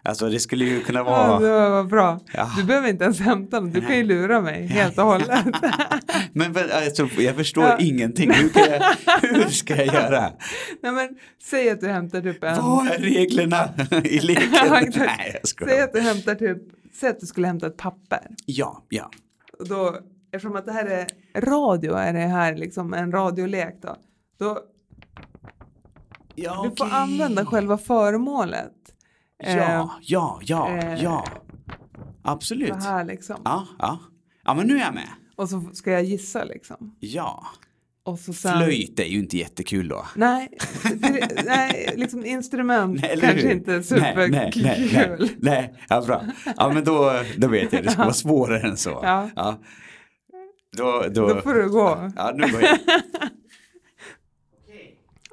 [0.04, 1.38] Alltså det skulle ju kunna Ja, vara...
[1.40, 2.20] det var bra.
[2.32, 2.50] Ja.
[2.56, 5.44] Du behöver inte ens hämta den, du kan ju lura mig helt och hållet.
[6.32, 7.78] Men alltså, jag förstår Ja.
[7.78, 8.30] ingenting.
[8.32, 8.82] Hur, kan jag,
[9.28, 10.20] hur ska jag göra?
[10.82, 11.08] Nej, men,
[11.42, 12.56] säg att du hämtar typ en...
[12.62, 13.68] Vad är reglerna
[14.04, 14.48] i leken?
[14.52, 14.64] Ja.
[14.70, 15.84] Nej, jag Säg skojar.
[15.84, 16.58] att du hämtar typ,
[17.00, 18.20] säg att du skulle hämta ett papper.
[18.46, 19.10] Ja, ja.
[19.58, 19.96] Och då,
[20.32, 21.06] eftersom att det här är
[21.40, 23.96] radio, är det här liksom en radiolek då.
[24.38, 24.58] Då
[26.34, 28.72] ja du får använda själva föremålet.
[29.44, 31.24] Eh, Ja, ja, ja, eh, ja.
[32.22, 32.82] Absolut.
[32.82, 33.36] Så här liksom.
[33.44, 33.98] Ja, ja.
[34.44, 35.08] Ja, men nu är jag med.
[35.36, 36.96] Och så ska jag gissa liksom.
[37.00, 37.46] Ja.
[38.04, 38.56] Och så sen...
[38.58, 40.06] Flöjt är ju inte jättekul då.
[40.16, 40.48] Nej,
[40.94, 43.50] det, nej, liksom instrument Nej, kanske hur?
[43.50, 44.30] inte Nej, superkul.
[44.30, 46.22] nej, nej, nej, nej, ja bra.
[46.56, 49.00] Ja men då, då vet jag, det ska vara svårare än så.
[49.02, 49.58] Ja.
[50.76, 52.10] Då, då, Då får du gå.
[52.16, 52.78] Ja, nu går jag.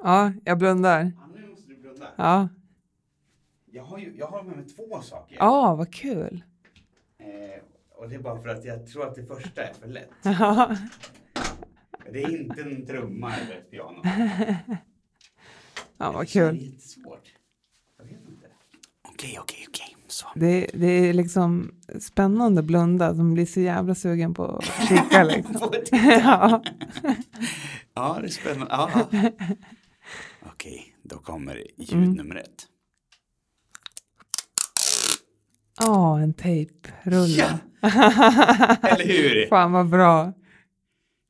[0.02, 1.12] Ja, jag blundar.
[1.16, 2.08] Ja, nu måste du blunda.
[2.16, 2.48] Ja,
[3.70, 5.36] Jag har, ju, jag har med mig två saker.
[5.40, 6.44] ja vad kul.
[7.18, 7.26] Eh,
[7.90, 10.10] och det är bara för att jag tror att det första är för lätt.
[10.22, 10.76] Ja,
[12.12, 14.02] Det är inte en trumma eller ett piano.
[15.96, 16.42] ja vad Det kul.
[16.48, 17.34] är jättesvårt.
[17.98, 18.46] Jag vet inte.
[19.02, 19.89] Okej, okej, okej.
[20.20, 20.28] Så.
[20.34, 25.24] Det, det är liksom spännande att blunda som blir så jävla sugen på att kika
[25.36, 25.72] liksom.
[26.22, 26.62] Ja.
[27.94, 28.66] Ja, det är spännande.
[28.70, 29.20] Ja, ja.
[30.52, 32.12] Okej, då kommer ljud Mm.
[32.12, 32.66] nummer ett.
[35.80, 37.44] Ja, en tejprulle.
[38.82, 39.48] Eller hur?
[39.48, 40.32] Fan vad bra.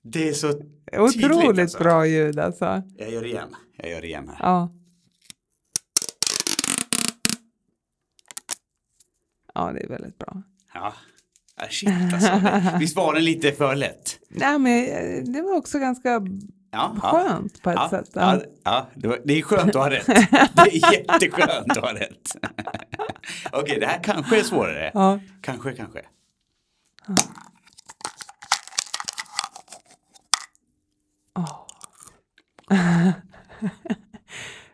[0.02, 0.48] Det är så
[0.92, 1.78] Otroligt tydligt, alltså.
[1.78, 2.82] bra ljud alltså.
[2.96, 3.54] Jag gör det igen.
[3.76, 4.36] Jag gör det igen här.
[4.40, 4.68] Ja.
[9.54, 10.42] Ja, det är väldigt bra.
[10.74, 10.92] Ja.
[11.70, 12.78] Shit alltså.
[12.78, 14.18] Visst var den lite för lätt?
[14.28, 16.08] Nej, men eh, det var också ganska
[16.72, 16.96] Ja.
[17.02, 17.10] ja.
[17.10, 18.10] skönt på ett Ja, sätt.
[18.12, 20.06] ja, ja, det, var, det är skönt att ha rätt.
[20.06, 22.36] Det är jätteskönt att ha rätt.
[23.52, 24.90] Okej, det här kanske är svårare.
[24.94, 25.20] Ja.
[25.42, 26.00] Kanske, kanske.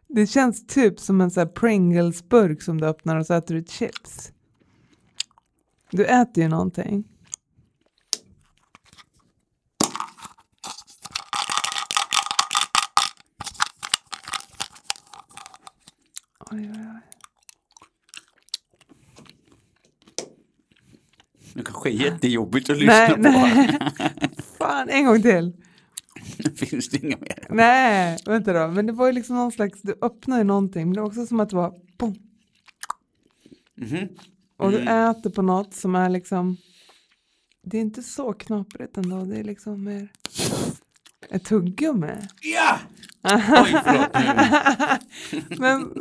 [0.08, 3.64] Det känns typ som en sån här Pringles-burk som du öppnar och så äter du
[3.68, 4.32] chips.
[5.90, 7.04] Du äter ju någonting.
[16.50, 17.00] Oj, oj, oj.
[21.54, 23.20] Det kanske är jättejobbigt att lyssna Nej, på.
[23.20, 23.78] nej.
[24.58, 25.52] Fan, en gång till.
[26.56, 27.46] Finns det inga mer?
[27.50, 28.68] Nej, vänta då.
[28.68, 31.26] Men det var ju liksom någon slags, du öppnar ju någonting, men det var också
[31.26, 32.14] som att det var boom.
[33.74, 34.08] Mhm.
[34.56, 35.10] Och du Mm.
[35.10, 36.56] äter på något som är liksom,
[37.62, 40.08] det är inte så knaprigt ändå, det är liksom mer
[41.30, 42.12] ett tuggummi.
[42.42, 42.78] Ja!
[43.32, 43.42] Oj,
[43.84, 44.16] förlåt.
[45.58, 45.92] Men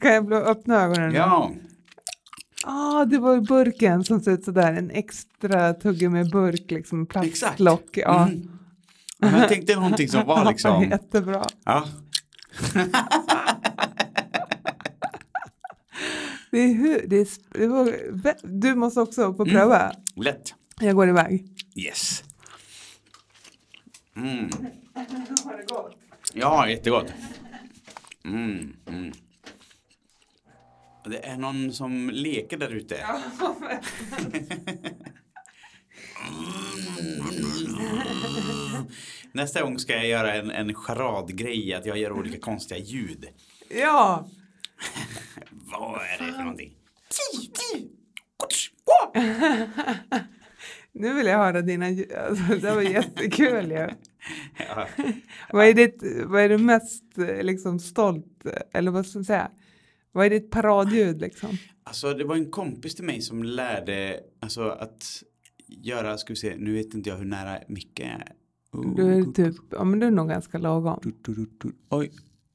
[0.00, 1.14] kan jag blå- öppna ögonen?
[1.14, 1.50] Ja,
[2.68, 7.40] Ah, det var burken som ser ut sådär, en extra tuggummi-burk, liksom en exakt.
[7.40, 7.88] plastlock.
[7.92, 8.26] Ja.
[8.28, 8.50] Mm.
[9.18, 10.82] Men Jag tänkte någonting som var liksom...
[10.84, 11.44] jättebra.
[11.64, 11.84] Ja.
[16.56, 17.28] Det är, hu- det är,
[17.58, 17.96] det var,
[18.60, 19.36] du måste också Mm.
[19.36, 19.92] få pröva.
[20.16, 20.54] Lätt.
[20.80, 21.46] Jag går iväg.
[21.74, 22.24] Yes.
[24.16, 24.50] Mm.
[25.44, 25.96] Har det gått?
[26.34, 27.12] Ja, jättegott.
[28.24, 29.12] Mm, mm.
[31.04, 33.06] Det är någon som leker där ute.
[39.32, 43.26] Nästa gång ska jag göra en, en charadgrej, att jag gör olika konstiga ljud.
[43.68, 44.28] Ja,
[45.72, 46.76] Vad är det för någonting?
[50.92, 51.86] nu vill jag höra dina.
[51.86, 53.88] Alltså, det var jättekul ju.
[54.68, 54.86] Ja.
[55.52, 57.04] Vad är, ditt, vad är du mest
[57.42, 58.26] liksom, stolt,
[58.72, 59.50] eller vad ska jag säga?
[60.12, 61.50] Vad är ditt paradljud liksom?
[61.84, 65.22] Alltså det var en kompis till mig som lärde alltså att
[65.68, 68.32] göra, ska vi se, nu vet inte jag hur nära micken är.
[68.72, 71.00] Oh, Du är typ, ja men du är nog ganska lagom.
[71.02, 71.72] du, du, du.
[71.90, 72.12] Oj.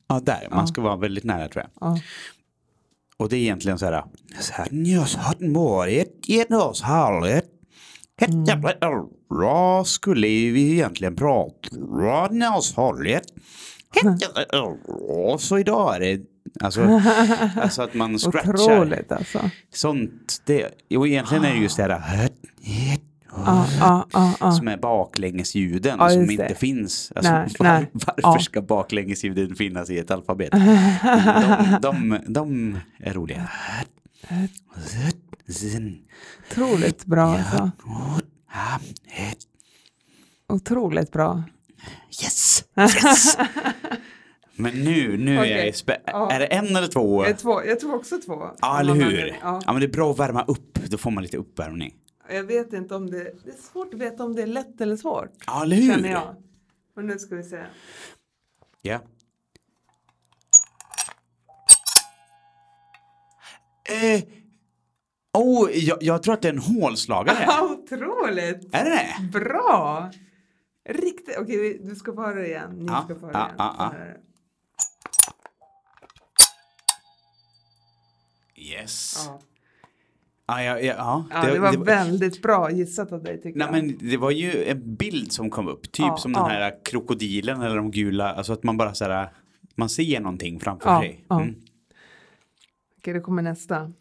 [0.07, 0.47] Ja, där.
[0.51, 1.71] Man ska vara väldigt nära tror jag.
[1.89, 1.99] Ja.
[3.21, 4.03] Och det är egentligen så här.
[4.39, 7.45] Sanjos hat morit genos hallet.
[9.27, 13.23] Vad skulle vi egentligen prata om hållet?
[15.39, 16.21] Så idag är det
[16.59, 16.81] alltså,
[17.61, 18.53] alltså att man scratchar.
[18.53, 19.49] Otroligt alltså.
[19.73, 22.29] Sånt, det, jo egentligen är det just det här
[23.35, 24.51] Ja, ja, ja, ja.
[24.51, 26.55] som är baklängesljuden som inte det.
[26.55, 27.11] finns.
[27.15, 27.87] Alltså, Nej, var, nej.
[28.23, 30.51] Varför ska baklängesljuden finnas i ett alfabet?
[30.51, 33.49] De, de, de är roliga.
[36.51, 37.71] Otroligt bra alltså.
[40.49, 41.43] Otroligt bra.
[42.23, 42.63] Yes!
[42.77, 43.37] Yes!
[44.55, 45.51] Men nu, nu är Okej.
[45.65, 46.31] jag spä- Ja.
[46.31, 47.25] Är det en eller två?
[47.41, 48.43] Två, jag tror också två.
[48.61, 49.27] Ja, eller hur?
[49.41, 49.61] Ja.
[49.65, 50.79] Ja, men det är bra att värma upp.
[50.87, 51.93] Då får man lite uppvärmning.
[52.33, 54.97] Jag vet inte om det, det är svårt att veta om det är lätt eller
[54.97, 55.31] svårt.
[55.45, 55.93] Ja, eller hur?
[55.93, 56.35] Känner jag.
[56.95, 57.65] Men nu ska vi se.
[58.81, 58.99] Ja.
[63.89, 64.23] Eh,
[65.33, 67.47] oh, jag, jag tror att det är en hålslagare.
[67.63, 68.75] Otroligt!
[68.75, 69.39] är det det?
[69.39, 70.11] Bra!
[70.89, 72.71] Riktigt, okej du ska få höra det igen.
[72.71, 73.91] Ni Ja, ska få höra ja, igen.
[74.01, 74.17] här.
[78.55, 79.25] Yes.
[79.27, 79.41] Ja.
[80.45, 81.25] Ja, ja, ja, ja.
[81.31, 83.71] Ja, det, var väldigt bra gissat av dig tycker Nej, jag.
[83.85, 87.75] men det var ju en bild som kom upp, typ som den här krokodilen eller
[87.75, 89.29] de gula, alltså att man bara så här,
[89.75, 91.25] man ser någonting framför sig.
[91.27, 91.41] ja.
[91.41, 91.55] Mm.
[92.97, 93.91] Okej, det kommer nästa.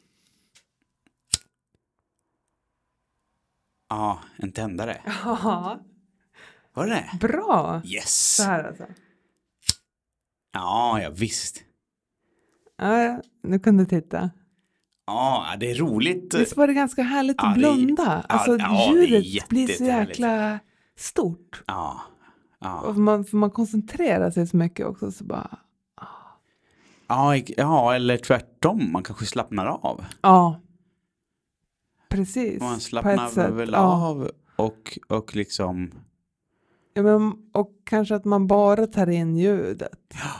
[3.88, 5.00] Ja, en tändare.
[5.24, 5.80] Ja,
[6.72, 7.18] Var det det?
[7.28, 7.82] bra!
[7.84, 8.36] Yes!
[8.36, 8.84] Så här alltså.
[10.52, 11.64] Ja, ja visst.
[12.76, 14.30] Ja, nu kan du titta.
[15.12, 16.34] Ja, det är roligt.
[16.34, 18.24] Visst var det ganska härligt Ja, att det är- blunda?
[18.28, 20.58] ja, alltså ja, ljudet blir så jäkla
[20.96, 21.62] stort.
[21.66, 22.00] Ja.
[22.84, 25.58] Och man, för man koncentrerar sig så mycket också så bara,
[27.08, 30.04] Ja, ja, eller tvärtom, man kanske slappnar av.
[30.22, 30.60] ja.
[32.08, 32.60] Precis.
[32.60, 35.90] Man slappnar väl av och, och liksom,
[36.94, 39.98] Ja, men, och kanske att man bara tar in ljudet.
[40.14, 40.30] ja.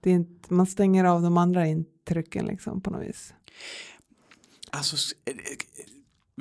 [0.00, 3.34] Det är inte, man stänger av de andra intrycken liksom på något vis.
[4.70, 5.36] Alltså, eh, eh,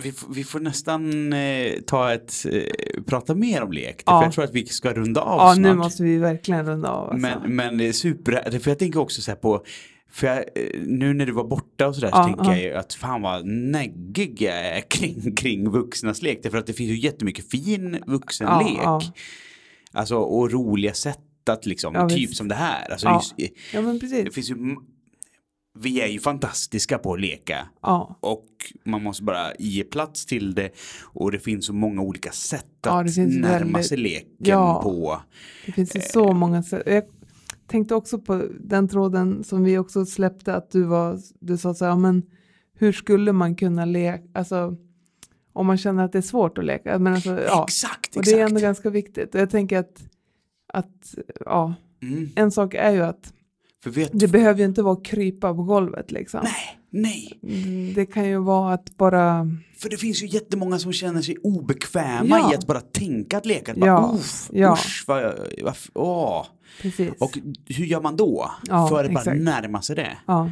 [0.03, 4.03] vi, vi får nästan eh, ta ett, eh, prata mer om lek.
[4.05, 4.20] Ja.
[4.20, 5.64] För jag tror att vi ska runda av Ja, snart.
[5.64, 7.10] nu måste vi verkligen runda av.
[7.10, 7.18] Alltså.
[7.39, 9.64] Men, men det är super, för jag tänker också så här på,
[10.12, 10.43] för jag, eh,
[10.86, 12.51] nu när du var borta och sådär Ja, så tänker ja.
[12.57, 16.39] jag ju att fan vad neggig jag är kring, kring vuxnas lek.
[16.43, 18.78] Därför att det finns ju jättemycket fin vuxenlek.
[18.84, 19.01] Ja,
[19.91, 22.36] Alltså och roliga sätt att liksom, typ visst.
[22.38, 22.91] som det här.
[22.91, 23.53] Alltså, just,
[24.26, 24.76] det finns ju,
[25.82, 27.68] vi är ju fantastiska på att leka.
[27.82, 28.46] Ja, Och
[28.86, 30.70] man måste bara ge plats till det.
[31.04, 34.82] Och det finns så många olika sätt Ja, att närma väldigt- sig leken Ja.
[34.84, 35.22] på.
[35.66, 36.06] det finns ju Eh.
[36.06, 36.84] så många sätt.
[36.86, 37.04] Jag
[37.68, 41.86] tänkte också på den tråden som vi också släppte att du var, du sa så
[41.86, 42.24] här, men
[42.74, 44.76] hur skulle man kunna leka, alltså
[45.54, 47.00] om man känner att det är svårt att leka.
[47.00, 47.64] Men alltså, ja.
[47.68, 49.36] Exakt, Och det är ändå ganska viktigt.
[49.36, 50.04] Och jag tänker att,
[50.74, 51.16] att
[51.46, 52.30] ja, Mm.
[52.36, 53.34] en sak är ju att
[53.86, 56.40] vet det behöver ju inte vara att krypa på golvet liksom.
[56.44, 57.40] Nej, nej.
[57.44, 61.38] Mm, Det kan ju vara att bara, För det finns ju jättemånga som känner sig
[61.38, 62.52] obekväma Ja.
[62.52, 63.72] i att bara tänka att leka.
[63.72, 64.74] Att bara, Ja, Uff, ja.
[64.74, 65.24] usch, vad,
[65.64, 66.46] vad, åh.
[66.82, 67.12] precis.
[67.20, 68.52] Och hur gör man då?
[68.68, 69.42] Ja, för att bara exakt.
[69.42, 70.18] närma sig det.
[70.28, 70.52] ja.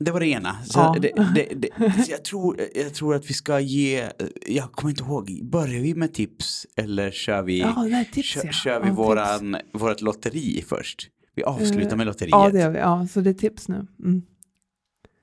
[0.00, 0.56] Det var det ena.
[0.64, 0.96] Så Ja.
[1.00, 1.68] det, det, det,
[2.04, 4.08] så jag, tror, jag tror att vi ska ge,
[4.46, 8.52] jag kommer inte ihåg, börjar vi med tips eller kör vi, ja, tips kör, ja.
[8.52, 8.98] kör vi tips.
[8.98, 11.08] våran, vårt lotteri först?
[11.38, 12.30] Vi avslutar Eh, med lotteriet.
[12.32, 12.78] Ja, det gör vi.
[12.78, 13.86] Ja, så det är tips nu.
[14.04, 14.22] Mm.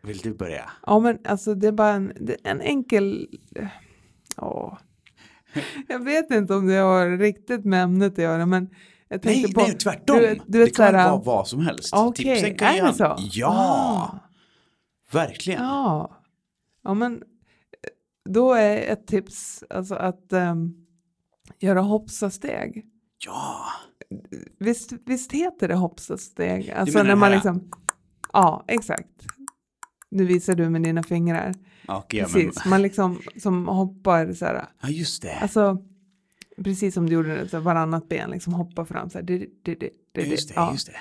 [0.03, 0.71] Vill du börja?
[0.85, 2.13] Ja, men alltså det är bara en,
[2.43, 3.27] en enkel...
[4.37, 4.77] Ja.
[5.87, 8.69] Jag vet inte om det har riktigt med ämnet att göra, men
[9.07, 9.61] jag Nej, tänkte på...
[9.61, 10.17] nej, tvärtom.
[10.17, 11.93] du du vet det kan så här- vara vad som helst.
[12.15, 13.15] Tipsen kan är det så?
[13.19, 14.19] Ja, Ah.
[15.11, 15.63] verkligen.
[15.63, 16.17] Ja.
[16.83, 17.23] ja, men
[18.29, 20.73] då är ett tips alltså att ehm,
[21.59, 22.85] göra hoppsasteg.
[23.25, 23.65] Ja,
[24.59, 26.69] Visst, visst heter det hoppsasteg?
[26.71, 27.71] Alltså menar när det man liksom...
[28.33, 29.09] Ja, exakt.
[30.11, 31.53] Nu visar du med dina fingrar.
[31.87, 34.65] och ja, men, Precis, man liksom som hoppar så här.
[34.81, 35.33] ja just det.
[35.35, 35.77] Alltså,
[36.63, 39.25] precis som du gjorde så här, varannat ben liksom hoppa fram så här.
[39.25, 40.71] Det, det, det, det, just det, Ja.
[40.71, 40.95] just det.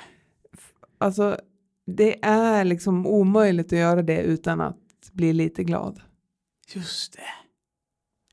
[0.98, 1.38] Alltså,
[1.86, 4.78] det är liksom omöjligt att göra det utan att
[5.12, 6.00] bli lite glad.
[6.74, 7.18] Just det.
[7.20, 7.22] I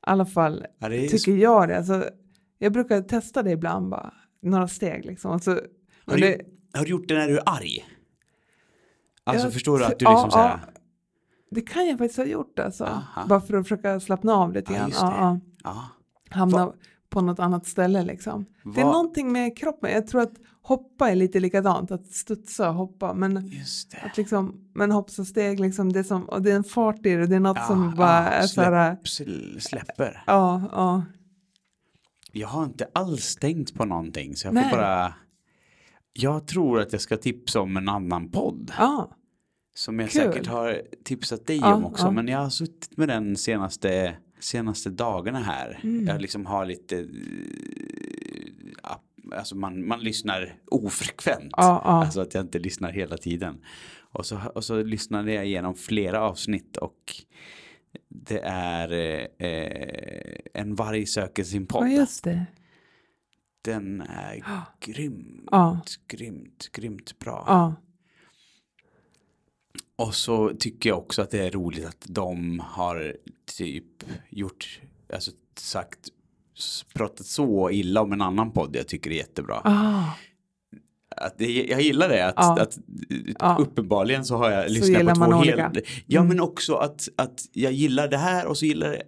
[0.01, 1.77] alla fall Ja, tycker jag det.
[1.77, 2.09] Alltså,
[2.57, 5.31] jag brukar testa det ibland bara, några steg liksom.
[5.31, 5.51] Och så,
[6.05, 6.41] har, du, det,
[6.73, 7.85] har du gjort det när du är arg?
[9.23, 10.81] Alltså Ja, förstår du att du ja, liksom så här, ja.
[11.51, 12.83] det kan jag faktiskt ha gjort alltså.
[12.83, 13.25] Aha.
[13.27, 14.91] Bara för att försöka slappna av lite Ja, grann.
[14.93, 15.39] Ja, ja.
[15.63, 15.89] ja.
[16.29, 16.73] Hamna
[17.09, 18.45] på något annat ställe liksom.
[18.75, 19.91] Det är någonting med kroppen.
[19.91, 21.91] Jag tror att hoppa är lite likadant.
[21.91, 23.13] Att studsa och hoppa.
[23.13, 23.37] Men,
[24.03, 27.27] att liksom, men hoppsasteg, liksom, det, är som, och det är en fart i det.
[27.27, 28.97] Det är något Ja, som bara ja, är så här.
[29.03, 30.23] släpp, släpper.
[30.27, 31.03] Ja, ja.
[32.31, 34.69] Jag har inte alls tänkt på någonting så jag Nej.
[34.69, 35.13] får bara
[36.13, 39.15] Jag tror att jag ska tipsa om en annan podd ja.
[39.75, 40.21] som jag Kul.
[40.21, 42.11] säkert har tipsat dig Ja, om också ja.
[42.11, 45.79] men jag har suttit med den senaste senaste dagarna här.
[45.83, 46.07] Mm.
[46.07, 47.05] Jag liksom har lite eh,
[49.35, 51.53] Alltså man, man lyssnar ofrekvent.
[51.57, 52.05] Ja, ja.
[52.05, 53.61] Alltså att jag inte lyssnar hela tiden.
[54.11, 57.13] Och så, och så lyssnade jag igenom flera avsnitt och
[58.09, 61.89] det är eh, eh, En varg söker sin ja, podd.
[61.89, 62.45] just det.
[63.61, 64.43] Den är
[64.79, 65.79] grymt, Ja.
[66.07, 67.43] grymt, grymt bra.
[67.47, 67.75] Ja.
[69.95, 73.17] Och så tycker jag också att det är roligt att de har
[73.57, 74.81] typ gjort,
[75.13, 75.99] alltså sagt,
[76.93, 79.61] pratat så illa om en annan podd jag tycker är jättebra.
[81.21, 82.57] Att det, jag gillar det, att, Ja.
[82.61, 82.77] att
[83.39, 83.57] Ja.
[83.59, 85.77] uppenbarligen så har jag Så lyssnat på två helt...
[86.05, 86.27] Ja Mm.
[86.29, 89.01] men också att, att jag gillar det här och så gillar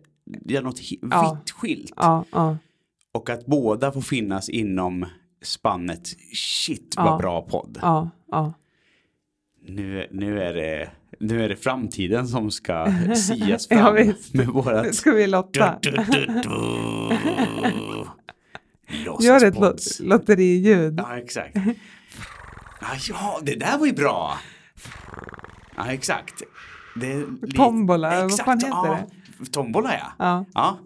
[0.45, 0.80] jag något
[1.11, 1.38] Ja.
[1.45, 1.93] vitt skilt.
[3.11, 5.05] Och att båda får finnas inom
[5.41, 7.78] spannet, shit vad bra podd.
[9.68, 10.89] Nu, nu, är det,
[11.20, 14.95] nu är det framtiden som ska sias fram med Nu vårat...
[14.95, 15.80] ska vi lotta.
[15.82, 16.41] Du, du.
[19.26, 20.99] Gör ett lot lotteriljud.
[20.99, 21.57] Ja, exakt.
[22.84, 24.38] Ja, ja, det där var ju bra.
[25.76, 26.44] Ja, exakt.
[26.96, 27.26] Det
[27.56, 29.08] Tombola, vad exakt, fan heter ja.
[29.52, 30.12] Tombola, ja.
[30.20, 30.46] Ja.
[30.54, 30.78] ja.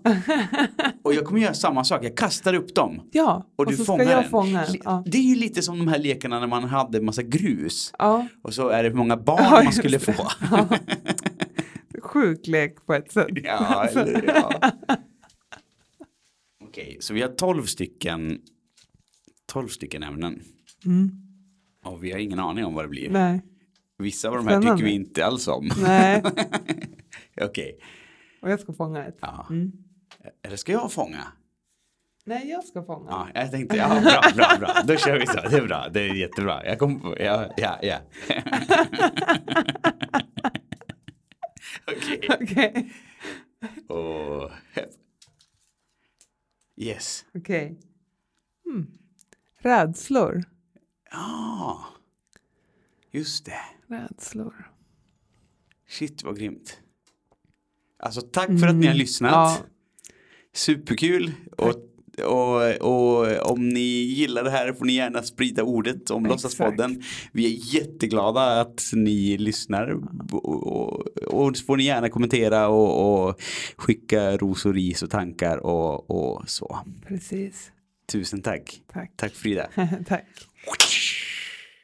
[1.03, 2.05] Och jag kommer göra samma sak.
[2.05, 3.01] Jag kastar upp dem.
[3.11, 4.29] Ja, Och, och, du så fångar ska jag den.
[4.31, 4.71] fånga en.
[4.71, 5.03] Li- Ja.
[5.05, 7.93] Det är ju lite som de här lekarna när man hade massa grus.
[7.99, 8.27] Ja.
[8.41, 10.13] Och så är det hur många barn Ja, man skulle det.
[10.13, 10.27] få.
[12.01, 13.27] Sjuk lek på ett sätt.
[13.43, 14.71] Ja, eller ja.
[16.63, 18.39] Okej, så vi har 12 stycken
[19.45, 20.41] 12 stycken ämnen.
[20.85, 21.11] Mm.
[21.87, 23.09] Och vi har ingen aning om vad det blir.
[23.09, 23.41] Nej.
[23.97, 24.77] Vissa av de här Spännande.
[24.77, 25.69] tycker vi inte alls om.
[25.81, 26.23] Nej,
[27.41, 27.79] Okej,
[28.41, 29.17] och jag ska fånga ett.
[29.21, 29.47] ja.
[29.49, 29.71] Mm.
[30.43, 31.23] Eller ska jag fånga?
[32.25, 33.05] Nej, jag ska fånga.
[33.09, 34.73] Ja, jag tänkte, ja, bra, bra, bra.
[34.87, 35.33] Då kör vi så.
[35.49, 36.65] Det är bra, det är jättebra.
[36.65, 37.97] Jag kom på, ja, ja, ja.
[41.87, 42.19] Okej.
[42.41, 42.93] Okej.
[43.87, 44.51] Och...
[46.77, 47.25] Yes.
[47.35, 47.79] Okej.
[48.69, 48.87] Mm.
[49.59, 50.43] Rädslor.
[51.11, 51.85] Ja.
[53.11, 53.59] Just det.
[53.87, 54.71] Rädslor.
[55.89, 56.79] Shit vad grymt.
[57.99, 59.31] Alltså tack för att ni har lyssnat.
[59.31, 59.41] Mm.
[59.41, 59.57] Ja.
[60.53, 61.31] Superkul.
[61.57, 61.75] Och,
[62.25, 66.25] och, och om ni gillar det här får ni gärna sprida ordet om.
[66.25, 67.03] Låtsaspodden.
[67.31, 69.99] Vi är jätteglada att ni lyssnar.
[70.31, 73.41] Och, och, så får ni gärna kommentera och, och
[73.77, 76.79] skicka ros och ris och tankar och, och så.
[77.07, 77.71] Precis.
[78.11, 78.81] Tusen tack.
[78.93, 79.11] Tack.
[79.17, 79.69] Tack Frida.
[80.07, 80.25] Tack.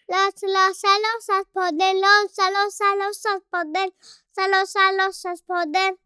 [0.07, 3.89] Låtsa, låtsa, låtsaspodden, låtsa, låtsa, låtsaspodden,
[4.37, 5.97] låtsa, låtsa, låtsaspodden.